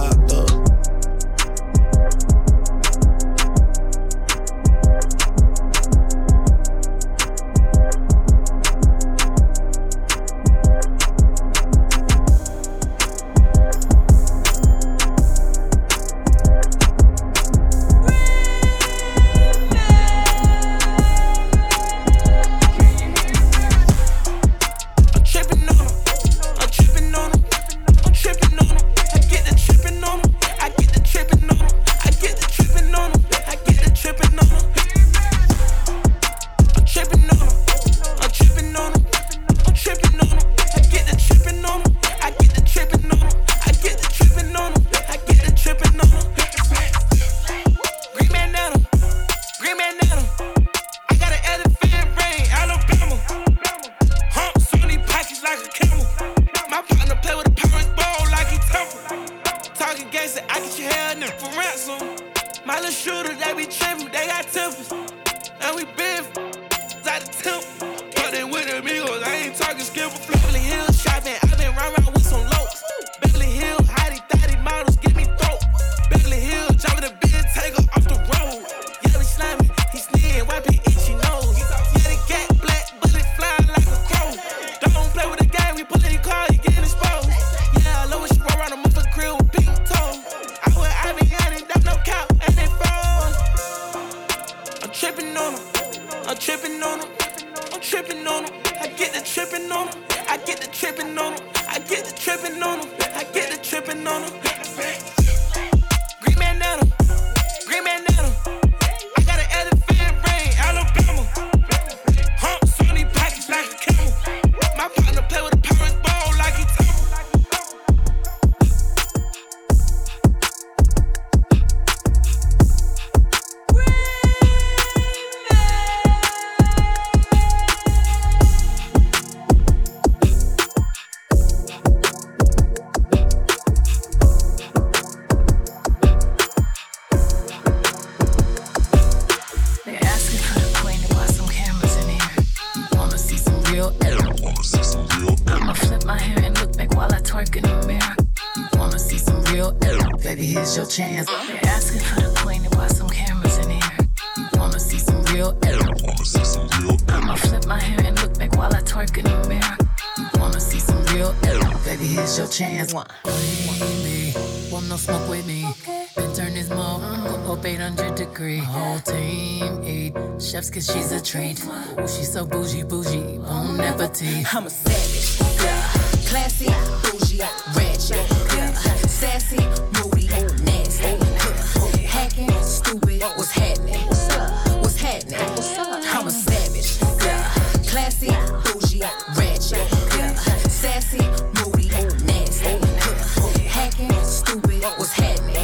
What's 183.89 184.29
up? 184.29 184.81
What's 184.81 184.97
happening? 184.97 185.39
What's 185.39 185.75
happening? 185.75 186.09
I'm 186.09 186.27
a 186.27 186.31
savage, 186.31 186.99
yeah. 187.23 187.53
Classy, 187.87 188.27
bougie, 188.63 189.01
ratchet, 189.37 189.87
yeah. 190.17 190.33
Sassy, 190.67 191.19
moody, 191.57 191.89
nasty, 192.25 192.65
yeah. 192.65 193.69
Hacking, 193.69 194.11
stupid, 194.23 194.83
what's 194.97 195.11
happening? 195.13 195.55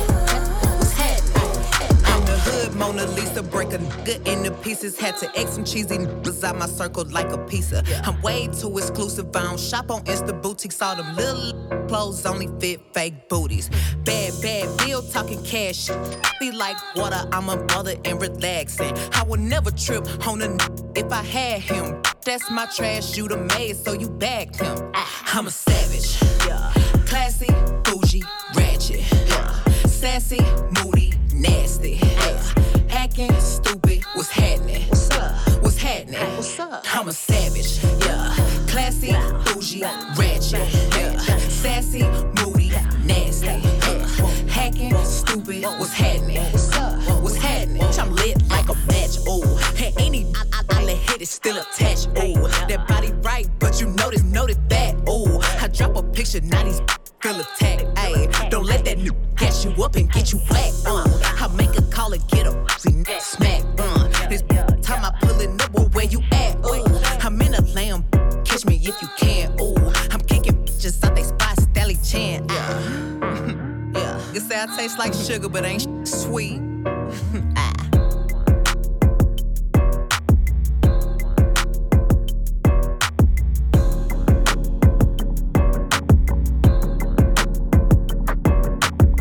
What's 0.78 0.94
happening? 0.94 2.06
I'm 2.06 2.26
the 2.26 2.38
hood 2.38 2.76
Mona 2.76 3.06
Lisa, 3.08 3.44
break 3.44 3.74
a 3.74 3.78
nigga 3.78 4.26
into 4.28 4.52
pieces. 4.52 4.98
Had 4.98 5.18
to 5.18 5.40
X 5.40 5.52
some 5.52 5.64
cheesy 5.66 5.98
niggas 5.98 6.44
out 6.44 6.58
my 6.58 6.68
circle 6.68 7.06
like 7.10 7.32
a 7.32 7.38
pizza. 7.38 7.84
I'm 8.04 8.22
way 8.22 8.48
too 8.48 8.78
exclusive. 8.78 9.36
I 9.36 9.44
don't 9.44 9.60
shop 9.60 9.92
on 9.92 10.04
Insta 10.06 10.40
boutiques. 10.42 10.82
All 10.82 10.96
them 10.96 11.16
little 11.16 11.57
clothes 11.88 12.26
only 12.26 12.48
fit 12.60 12.82
fake 12.94 13.30
booties. 13.30 13.70
Bad, 14.04 14.34
bad 14.42 14.78
bill 14.78 15.02
talking 15.02 15.42
cash. 15.44 15.90
Be 16.40 16.52
like 16.52 16.78
water, 16.96 17.28
I'm 17.32 17.50
a 17.50 17.58
mother 17.74 17.96
and 18.06 18.22
relaxing. 18.22 18.94
I 19.14 19.24
would 19.24 19.40
never 19.40 19.72
trip 19.72 20.06
on 20.28 20.42
a 20.42 20.46
n- 20.46 20.58
if 20.96 21.12
I 21.12 21.24
had 21.24 21.62
him. 21.62 22.02
That's 22.26 22.50
my 22.52 22.66
trash, 22.76 23.16
you 23.18 23.28
the 23.28 23.38
maid, 23.38 23.78
so 23.78 23.94
you 23.94 24.10
bagged 24.10 24.58
him. 24.60 24.92
I'm 25.34 25.48
a 25.48 25.52
savage, 25.52 26.22
yeah. 26.48 26.72
Classy, 27.06 27.48
bougie, 27.84 28.24
ratchet. 28.56 29.02
Sassy, 29.90 30.40
moody, 30.84 31.14
nasty. 31.34 31.96
Hacking, 32.90 33.34
stupid, 33.40 34.04
what's 34.14 34.30
happening? 34.30 34.84
What's 35.62 35.78
happening? 35.78 36.16
I'm 36.94 37.08
a 37.08 37.14
savage, 37.14 37.80
yeah. 38.06 38.36
Classy, 38.68 39.12
bougie, 39.46 39.84
ratchet, 40.18 40.68
stupid, 45.42 45.64
what's 45.80 45.94
happening? 45.94 46.42
What's 47.22 47.36
happening? 47.36 47.84
I'm 47.84 48.14
lit 48.16 48.48
like 48.50 48.70
a 48.70 48.76
match, 48.88 49.18
ooh. 49.28 49.58
Hey, 49.76 49.94
any 49.98 50.26
I, 50.36 50.64
I, 50.70 50.84
I 50.84 50.86
hit 50.92 51.22
is 51.22 51.30
still 51.30 51.58
attached, 51.58 52.08
ooh. 52.18 52.48
That 52.68 52.86
body 52.88 53.12
right, 53.22 53.48
but 53.60 53.80
you 53.80 53.88
notice, 53.88 54.24
notice 54.24 54.58
that, 54.70 54.96
ooh. 55.10 55.40
I 55.62 55.68
drop 55.68 55.96
a 55.96 56.04
picture, 56.04 56.42
now 56.42 56.64
these 56.64 56.82
feel 57.22 57.40
attacked, 57.40 57.86
ayy. 57.96 58.50
Don't 58.50 58.66
let 58.66 58.86
that 58.86 58.98
new 58.98 59.14
catch 59.36 59.66
you 59.66 59.72
up 59.84 59.96
and 59.96 60.12
get 60.12 60.32
you 60.32 60.40
whacked, 60.50 60.76
uh. 60.86 61.06
I 61.24 61.48
make 61.56 61.78
a 61.78 61.82
call 61.84 62.14
and 62.14 62.28
get 62.30 62.48
a 62.48 63.22
smack, 63.22 63.64
uh. 63.80 64.08
This 64.30 64.42
time 64.82 65.06
I 65.06 65.12
pulling 65.22 65.60
up, 65.62 65.94
where 65.94 66.06
you 66.06 66.22
at, 66.32 66.56
ooh. 66.66 66.86
I'm 67.22 67.40
in 67.42 67.54
a 67.54 67.62
lamb, 67.74 68.06
catch 68.46 68.66
me 68.66 68.80
if 68.82 69.02
you 69.02 69.10
can, 69.18 69.60
ooh. 69.62 69.76
I'm 70.12 70.22
kicking 70.22 70.56
bitches 70.66 71.04
out 71.04 71.16
they 71.16 71.24
spot, 71.24 71.58
Stelly 71.58 71.98
Chan, 72.10 72.47
I 74.70 74.76
taste 74.76 75.00
like 75.00 75.14
sugar, 75.14 75.48
but 75.48 75.64
ain't 75.64 76.08
sweet. 76.08 76.60
ah. 77.56 77.74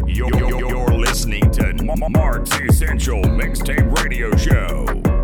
You're 0.06 0.90
listening 0.98 1.48
to 1.52 1.72
Mark's 2.10 2.50
Essential 2.58 3.22
Mixtape 3.22 4.02
Radio 4.02 4.34
Show. 4.36 5.15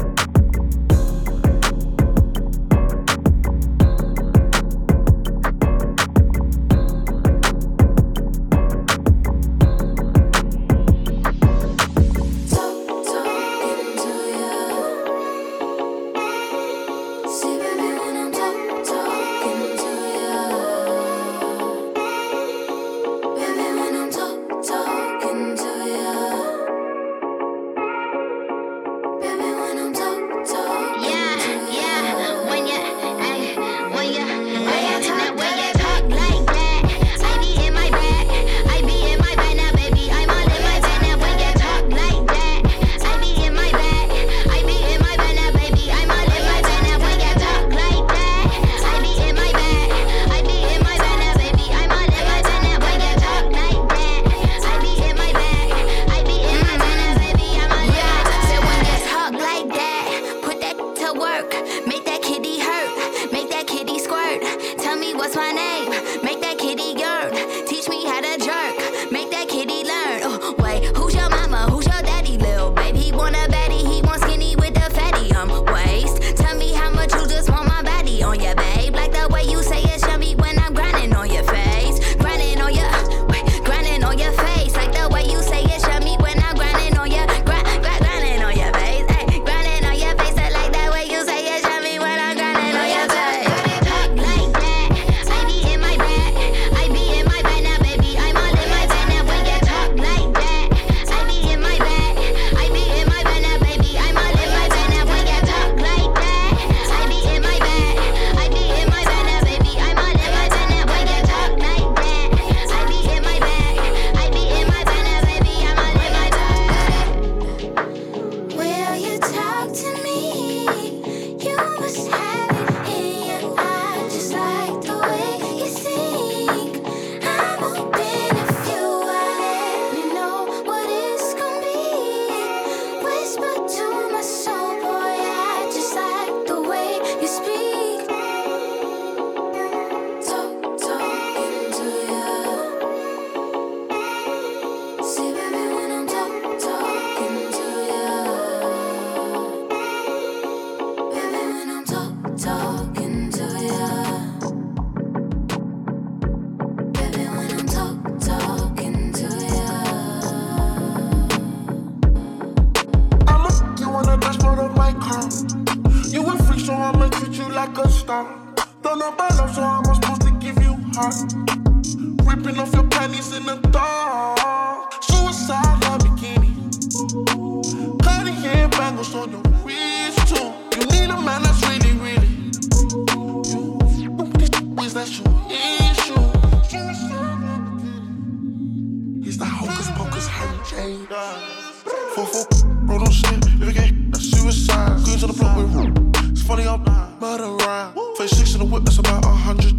I'm 197.32 197.40
murder 197.40 197.64
rhyme. 197.64 197.94
Face 198.16 198.30
six 198.30 198.52
in 198.52 198.58
the 198.58 198.66
whip, 198.66 198.84
that's 198.84 198.98
about 198.98 199.24
a 199.24 199.28
hundred. 199.28 199.72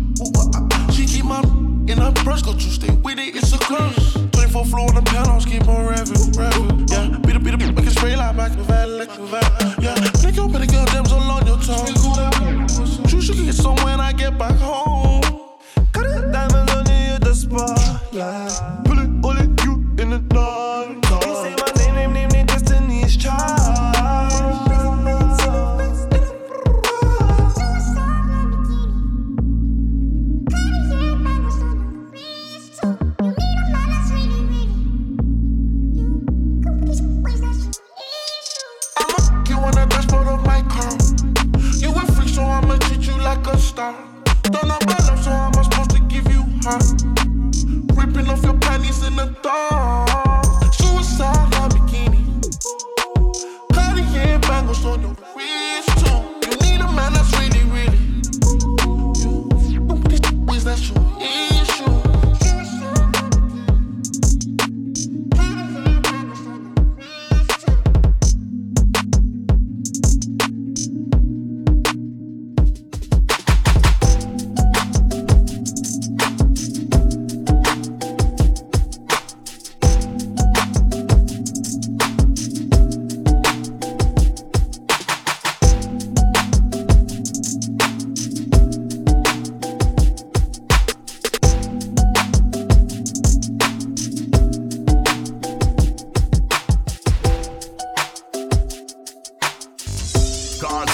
She 0.94 1.06
keep 1.06 1.26
my 1.26 1.40
in 1.86 1.98
her 2.00 2.12
purse, 2.24 2.42
go 2.42 2.54
to 2.54 2.60
stay 2.60 2.90
with 2.90 3.20
it, 3.20 3.36
it's 3.36 3.54
a 3.54 3.60
curse. 3.60 4.14
24 4.32 4.66
floor 4.66 4.90
on 4.90 4.96
the 4.96 5.02
penthouse, 5.04 5.46
keep 5.46 5.68
on 5.68 5.86
revving, 5.86 6.34
revving. 6.34 6.90
Yeah, 6.90 7.20
beat 7.20 7.36
up, 7.36 7.44
beat 7.44 7.54
up, 7.54 7.60
make 7.60 7.86
it 7.86 7.92
spray 7.92 8.16
like 8.16 8.36
back 8.36 8.54
to 8.54 8.64
van, 8.64 8.98
like 8.98 9.10
a 9.10 9.26
van. 9.26 9.76
Yeah, 9.80 9.94
make 10.24 10.36
your 10.36 10.50
pretty 10.50 10.66
girl, 10.66 10.86
damn, 10.86 11.06
all 11.06 11.30
on 11.30 11.46
your 11.46 11.60
tongue. 11.60 11.94
True, 13.08 13.22
she 13.22 13.34
can 13.34 13.46
get 13.46 13.56
somewhere 13.56 13.86
when 13.86 14.00
I 14.00 14.14
get 14.14 14.36
back 14.38 14.58
home. 14.58 15.22
Got 15.92 16.06
it, 16.06 16.32
diamonds 16.32 16.74
on 16.74 16.86
you 16.88 17.20
the 17.20 17.34
spotlight. 17.36 18.53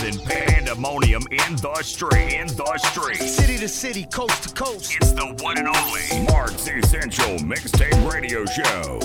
Causing 0.10 0.26
pandemonium 0.26 1.24
in 1.30 1.56
the 1.58 1.82
street. 1.84 2.34
In 2.34 2.48
the 2.48 2.78
street. 2.78 3.18
City 3.18 3.58
to 3.58 3.68
city, 3.68 4.06
coast 4.06 4.44
to 4.44 4.54
coast. 4.56 4.96
It's 4.96 5.12
the 5.12 5.36
one 5.44 5.58
and 5.60 5.68
only 5.68 6.32
Mark's 6.32 6.68
Essential 6.68 7.38
Mixtape 7.38 8.12
Radio 8.12 8.44
Show. 8.46 9.00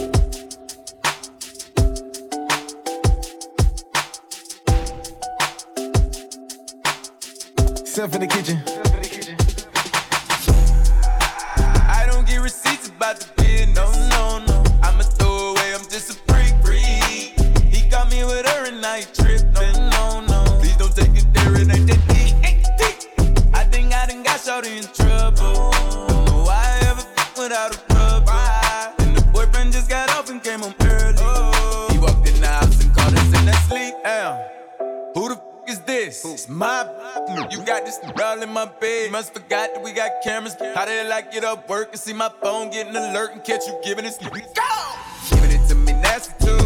Except 7.80 8.14
in 8.14 8.20
the 8.22 8.26
kitchen. 8.26 8.73
Get 41.32 41.44
up 41.44 41.68
work 41.68 41.88
and 41.92 42.00
see 42.00 42.12
my 42.12 42.30
phone 42.42 42.70
getting 42.70 42.94
alert 42.94 43.32
and 43.32 43.44
catch 43.44 43.66
you 43.66 43.78
giving 43.84 44.04
it 44.04 44.14
sleep? 44.14 44.32
Go! 44.32 44.62
Giving 45.30 45.50
it 45.52 45.68
to 45.68 45.74
me 45.74 45.92
nasty 45.92 46.32
too. 46.44 46.56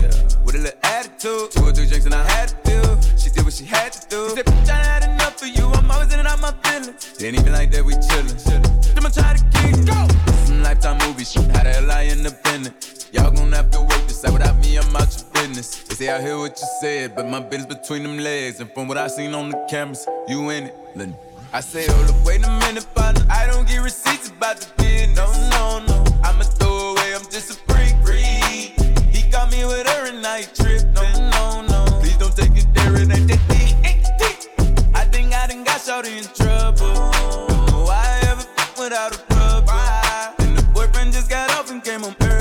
With 0.45 0.55
a 0.55 0.59
little 0.59 0.79
attitude. 0.83 1.51
Two 1.51 1.65
or 1.65 1.73
three 1.73 1.87
drinks 1.87 2.07
and 2.07 2.15
I 2.15 2.25
had 2.29 2.49
to 2.49 2.57
do. 2.65 3.19
She 3.19 3.31
did 3.31 3.45
what 3.45 3.55
she 3.55 3.65
had 3.65 3.93
to 3.93 4.09
do. 4.09 4.29
She 4.31 4.37
said, 4.37 4.47
bitch, 4.47 4.71
I 4.71 4.77
had 4.77 5.05
enough 5.05 5.39
for 5.39 5.47
you. 5.47 5.67
I'm 5.69 5.91
always 5.91 6.13
in 6.13 6.19
and 6.19 6.29
out 6.29 6.41
my 6.41 6.53
feelings. 6.65 7.15
It 7.21 7.25
ain't 7.25 7.39
even 7.39 7.53
like 7.53 7.71
that, 7.73 7.85
we 7.85 7.95
chillin'. 7.95 8.95
Then 8.95 9.07
I 9.07 9.11
try 9.11 9.37
to 9.37 9.45
keep 9.59 9.77
it. 9.77 9.87
Go! 9.87 10.09
Some 10.45 10.63
lifetime 10.63 10.99
movie 11.07 11.25
shit. 11.25 11.45
How 11.57 11.63
the 11.63 11.71
hell 11.71 11.91
I 11.91 12.07
independent? 12.07 13.09
Y'all 13.13 13.31
gon' 13.31 13.53
have 13.53 13.71
to 13.71 13.81
wait. 13.81 14.07
Decide 14.09 14.33
without 14.33 14.59
me, 14.59 14.77
I'm 14.77 14.97
out 14.97 15.15
your 15.17 15.31
business. 15.33 15.83
They 15.85 15.95
say 15.95 16.09
I 16.11 16.21
hear 16.21 16.39
what 16.39 16.61
you 16.61 16.67
said, 16.81 17.15
but 17.15 17.27
my 17.29 17.41
business 17.41 17.75
between 17.75 18.03
them 18.03 18.19
legs. 18.19 18.61
And 18.61 18.71
from 18.73 18.89
what 18.89 18.99
I 18.99 19.07
seen 19.09 19.35
on 19.35 19.51
the 19.51 19.67
cameras, 19.71 20.07
you 20.29 20.51
in 20.51 20.65
it. 20.65 20.75
Listen. 20.95 21.15
I 21.51 21.61
say, 21.61 21.87
oh, 21.89 21.93
hold 21.95 22.11
up, 22.11 22.27
wait 22.27 22.45
a 22.45 22.51
minute, 22.61 22.87
partner. 22.95 23.25
I 23.31 23.47
don't 23.47 23.67
get 23.67 23.79
receipts 23.79 24.29
about 24.29 24.61
the 24.61 24.69
bid. 24.77 25.17
No, 25.17 25.33
no, 25.49 25.79
no. 25.87 26.05
I'm 26.23 26.39
a 26.41 26.45
throwaway, 26.45 27.15
I'm 27.15 27.25
just 27.31 27.51
a 27.51 27.55
freak, 27.73 27.97
freak. 28.05 28.77
He 29.09 29.31
got 29.31 29.51
me 29.51 29.65
with 29.65 29.87
her 29.87 30.09
and 30.09 30.27
I 30.27 30.43
trippin'. 30.43 30.93
No, 30.93 31.03
no, 31.31 31.63
no. 31.63 32.01
Please 32.01 32.19
don't 32.19 32.37
take 32.37 32.55
it 32.55 32.67
there, 32.75 32.95
it 32.97 33.11
ain't 33.11 33.29
that 33.29 33.41
deep. 33.49 34.95
I 34.95 35.05
think 35.05 35.33
I 35.33 35.47
done 35.47 35.65
got 35.65 35.81
shorty 35.81 36.19
in 36.19 36.25
trouble. 36.25 36.93
Don't 36.93 37.85
why 37.87 37.97
I 37.97 38.29
ever 38.29 38.45
without 38.79 39.17
a 39.17 39.35
rubber. 39.35 40.43
And 40.45 40.57
the 40.57 40.63
boyfriend 40.75 41.15
just 41.15 41.31
got 41.31 41.51
off 41.53 41.71
and 41.71 41.83
came 41.83 42.03
home 42.03 42.15
early. 42.21 42.38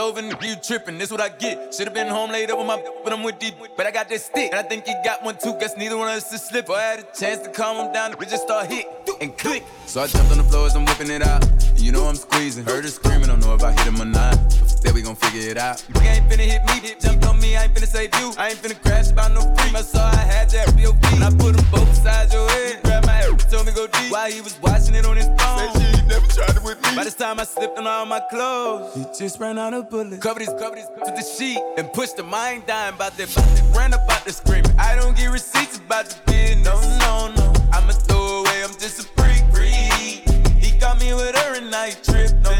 Over, 0.00 0.18
and 0.18 0.34
you 0.42 0.56
trippin', 0.56 0.98
this 0.98 1.10
what 1.10 1.20
I 1.20 1.28
get. 1.28 1.74
Should've 1.74 1.94
been 1.94 2.08
home 2.08 2.30
later 2.30 2.54
over 2.54 2.64
my 2.64 2.82
but 3.04 3.12
I'm 3.12 3.22
with 3.22 3.38
deep. 3.38 3.54
But 3.76 3.86
I 3.86 3.90
got 3.90 4.08
this 4.08 4.24
stick, 4.24 4.50
and 4.52 4.58
I 4.58 4.62
think 4.62 4.86
he 4.86 4.94
got 5.04 5.22
one 5.22 5.36
too. 5.36 5.54
Guess 5.60 5.76
neither 5.76 5.96
one 5.96 6.08
of 6.08 6.14
us 6.14 6.32
is 6.32 6.42
slip. 6.42 6.68
I 6.70 6.82
had 6.82 6.98
a 7.00 7.06
chance 7.18 7.46
to 7.46 7.50
calm 7.50 7.76
him 7.76 7.92
down, 7.92 8.14
we 8.18 8.26
just 8.26 8.42
start 8.44 8.66
hit 8.66 8.86
and 9.20 9.36
click. 9.36 9.62
So 9.86 10.00
I 10.00 10.06
jumped 10.06 10.32
on 10.32 10.38
the 10.38 10.44
floor 10.44 10.66
as 10.66 10.74
I'm 10.74 10.84
whipping 10.84 11.10
it 11.10 11.22
out. 11.22 11.44
You 11.76 11.92
know 11.92 12.06
I'm 12.06 12.16
squeezing. 12.16 12.64
Heard 12.64 12.84
her 12.84 12.90
screaming, 12.90 13.28
don't 13.28 13.40
know 13.40 13.54
if 13.54 13.62
I 13.62 13.72
hit 13.72 13.86
him 13.86 14.00
or 14.00 14.06
not. 14.06 14.36
Then 14.82 14.94
we 14.94 15.02
gon' 15.02 15.16
figure 15.16 15.50
it 15.50 15.58
out. 15.58 15.84
You 15.94 16.00
ain't 16.00 16.28
finna 16.28 16.46
hit 16.46 16.62
me, 16.64 16.88
hit 16.88 17.00
jumped 17.00 17.26
on 17.26 17.38
me, 17.40 17.56
I 17.56 17.64
ain't 17.64 17.74
finna 17.74 17.86
save 17.86 18.14
you. 18.20 18.32
I 18.38 18.50
ain't 18.50 18.58
finna 18.62 18.80
crash 18.80 19.10
about 19.10 19.32
no 19.32 19.42
free. 19.42 19.76
I 19.76 19.82
saw 19.82 20.06
I 20.06 20.16
had 20.16 20.50
that 20.50 20.72
real 20.76 20.92
beat. 20.94 21.12
And 21.12 21.24
I 21.24 21.30
put 21.30 21.56
them 21.56 21.66
both 21.70 21.94
sides 21.96 22.32
your 22.32 22.48
head. 22.50 22.82
Grab 22.82 23.06
my 23.06 23.12
hair, 23.12 23.30
told 23.50 23.66
me 23.66 23.72
go 23.72 23.86
deep. 23.86 24.12
While 24.12 24.30
he 24.30 24.40
was 24.40 24.58
watching 24.60 24.94
it 24.94 25.04
on 25.04 25.16
his 25.16 25.26
phone. 25.26 25.72
Said 25.74 25.96
she 25.96 26.06
never 26.06 26.26
tried 26.26 26.56
it 26.56 26.62
with 26.62 26.80
me. 26.82 26.96
By 26.96 27.04
this 27.04 27.14
time 27.14 27.38
I 27.40 27.44
slipped 27.44 27.78
on 27.78 27.86
all 27.86 28.06
my 28.06 28.20
clothes. 28.30 28.94
He 28.94 29.04
just 29.18 29.38
ran 29.38 29.58
out 29.58 29.74
of 29.74 29.90
bullets. 29.90 30.22
Covered 30.22 30.42
his, 30.42 30.54
covered 30.58 30.78
his 30.78 30.86
to 30.86 31.12
the 31.12 31.22
sheet 31.22 31.60
and 31.76 31.92
pushed 31.92 32.16
the 32.16 32.22
mind 32.22 32.66
down 32.66 32.94
about 32.94 33.16
that, 33.16 33.30
about 33.30 33.46
that. 33.46 33.76
Ran 33.76 33.92
about 33.92 34.24
the 34.24 34.32
screaming. 34.32 34.72
I 34.78 34.96
don't 34.96 35.16
get 35.16 35.30
receipts 35.30 35.76
about 35.78 36.06
the 36.06 36.16
business. 36.32 36.64
No, 36.64 37.28
no, 37.28 37.34
no. 37.34 37.52
I'm 37.72 37.88
a 37.88 37.92
throwaway, 37.92 38.62
I'm 38.64 38.72
just 38.78 39.00
a 39.00 39.02
freak, 39.16 39.44
freak. 39.52 40.28
He 40.58 40.76
got 40.78 40.98
me 40.98 41.12
with 41.14 41.36
her 41.36 41.54
and 41.56 41.74
I 41.74 41.88
ain't 41.88 42.02
trippin'. 42.02 42.42
No, 42.42 42.50
no, 42.50 42.50
no. 42.50 42.59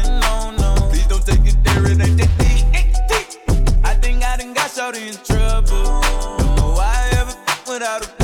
I 3.83 3.95
think 4.01 4.23
I 4.23 4.37
done 4.37 4.53
got 4.53 4.69
shorty 4.69 5.07
in 5.07 5.15
trouble. 5.15 6.01
Don't 6.37 6.55
know 6.55 6.73
why 6.75 6.93
I 6.93 7.19
ever 7.19 7.35
without 7.67 8.05
a 8.05 8.20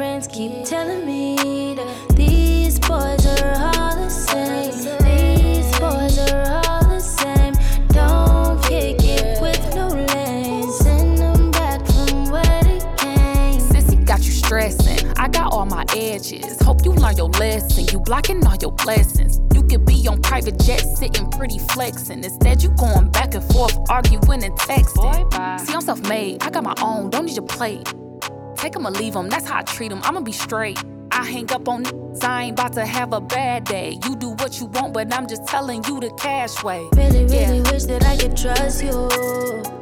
friends 0.00 0.26
keep 0.28 0.64
telling 0.64 1.04
me 1.04 1.74
that 1.74 2.16
these 2.16 2.78
boys 2.78 3.26
are 3.26 3.52
all 3.52 3.96
the 3.96 4.08
same. 4.08 4.72
These 5.04 5.78
boys 5.78 6.16
are 6.18 6.62
all 6.64 6.88
the 6.88 7.00
same. 7.00 7.52
Don't 7.88 8.62
kick 8.62 8.96
it 9.04 9.42
with 9.42 9.60
no 9.74 9.88
lanes. 9.88 10.74
Send 10.78 11.18
them 11.18 11.50
back 11.50 11.84
from 11.84 12.30
where 12.30 12.62
they 12.62 12.78
came. 12.96 13.60
Sissy 13.60 14.02
got 14.06 14.20
you 14.20 14.32
stressing. 14.32 15.06
I 15.18 15.28
got 15.28 15.52
all 15.52 15.66
my 15.66 15.84
edges. 15.94 16.58
Hope 16.62 16.82
you 16.82 16.92
learn 16.92 17.18
your 17.18 17.28
lesson. 17.28 17.84
You 17.92 18.00
blocking 18.00 18.46
all 18.46 18.56
your 18.56 18.72
blessings. 18.72 19.38
You 19.52 19.62
could 19.64 19.84
be 19.84 20.08
on 20.08 20.22
private 20.22 20.58
jet, 20.60 20.80
sitting 20.80 21.30
pretty 21.30 21.58
flexing. 21.58 22.24
Instead, 22.24 22.62
you 22.62 22.70
going 22.70 23.10
back 23.10 23.34
and 23.34 23.44
forth, 23.52 23.76
arguing 23.90 24.44
and 24.44 24.54
texting. 24.60 25.60
See, 25.60 25.74
I'm 25.74 25.82
self 25.82 26.00
made. 26.08 26.42
I 26.42 26.48
got 26.48 26.64
my 26.64 26.74
own. 26.80 27.10
Don't 27.10 27.26
need 27.26 27.36
your 27.36 27.46
plate. 27.46 27.86
Take 28.60 28.76
'em 28.76 28.86
or 28.86 28.90
leave 28.90 29.16
'em. 29.16 29.30
That's 29.30 29.48
how 29.48 29.60
I 29.60 29.62
treat 29.62 29.90
'em. 29.90 30.02
I'ma 30.04 30.20
be 30.20 30.32
straight. 30.32 30.78
I 31.10 31.24
hang 31.24 31.50
up 31.50 31.66
on 31.66 31.84
niggas, 31.84 32.24
I 32.24 32.42
ain't 32.44 32.60
about 32.60 32.74
to 32.74 32.84
have 32.84 33.14
a 33.14 33.20
bad 33.20 33.64
day. 33.64 33.98
You 34.04 34.14
do 34.16 34.30
what 34.40 34.60
you 34.60 34.66
want, 34.66 34.92
but 34.92 35.12
I'm 35.16 35.26
just 35.26 35.46
telling 35.46 35.82
you 35.88 35.98
the 35.98 36.10
cash 36.18 36.62
way. 36.62 36.82
Really, 36.94 37.24
Yeah. 37.24 37.48
really 37.48 37.62
wish 37.72 37.84
that 37.84 38.04
I 38.04 38.18
could 38.18 38.36
trust 38.36 38.82
you. 38.84 39.08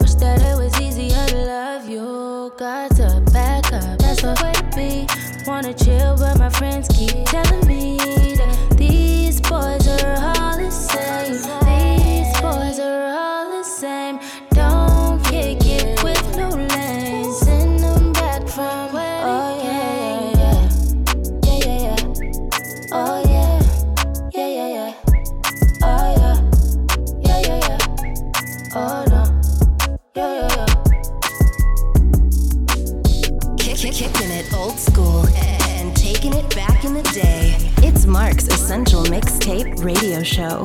Wish 0.00 0.14
that 0.22 0.40
it 0.42 0.56
was 0.56 0.80
easier 0.80 1.26
to 1.26 1.38
love 1.44 1.88
you. 1.88 2.52
Got 2.56 2.94
to 2.96 3.20
back 3.32 3.72
up, 3.72 3.98
that's 3.98 4.22
the 4.22 4.34
way 4.42 4.52
to 4.52 4.64
be. 4.76 5.06
Wanna 5.44 5.74
chill, 5.74 6.16
but 6.16 6.38
my 6.38 6.48
friends 6.48 6.86
keep 6.96 7.26
telling 7.26 7.66
me 7.66 7.96
that 8.36 8.76
these 8.76 9.40
boys 9.40 9.86
are 9.88 10.16
all 10.36 10.56
the 10.56 10.70
same. 10.70 11.67
Mark's 38.08 38.48
Essential 38.48 39.02
Mixtape 39.04 39.84
Radio 39.84 40.22
Show. 40.22 40.64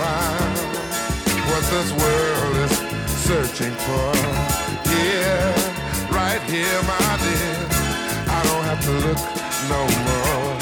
find 0.00 0.56
what 1.50 1.64
this 1.74 1.90
world 2.02 2.56
is 2.64 2.74
searching 3.28 3.74
for. 3.86 4.10
Yeah, 4.96 5.44
right 6.18 6.42
here, 6.52 6.80
my 6.92 7.10
dear. 7.24 7.56
I 8.36 8.40
don't 8.48 8.64
have 8.70 8.80
to 8.88 8.94
look 9.04 9.20
no 9.74 9.82
more. 10.08 10.52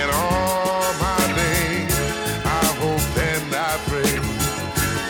In 0.00 0.08
all 0.24 0.86
my 1.06 1.22
days, 1.42 1.94
I 2.60 2.64
hope 2.82 3.06
and 3.30 3.50
I 3.70 3.72
pray 3.90 4.14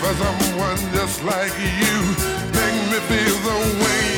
for 0.01 0.13
someone 0.23 0.81
just 0.97 1.19
like 1.25 1.55
you. 1.81 1.97
Make 2.59 2.79
me 2.93 2.99
feel 3.09 3.37
the 3.49 3.59
way. 3.83 4.12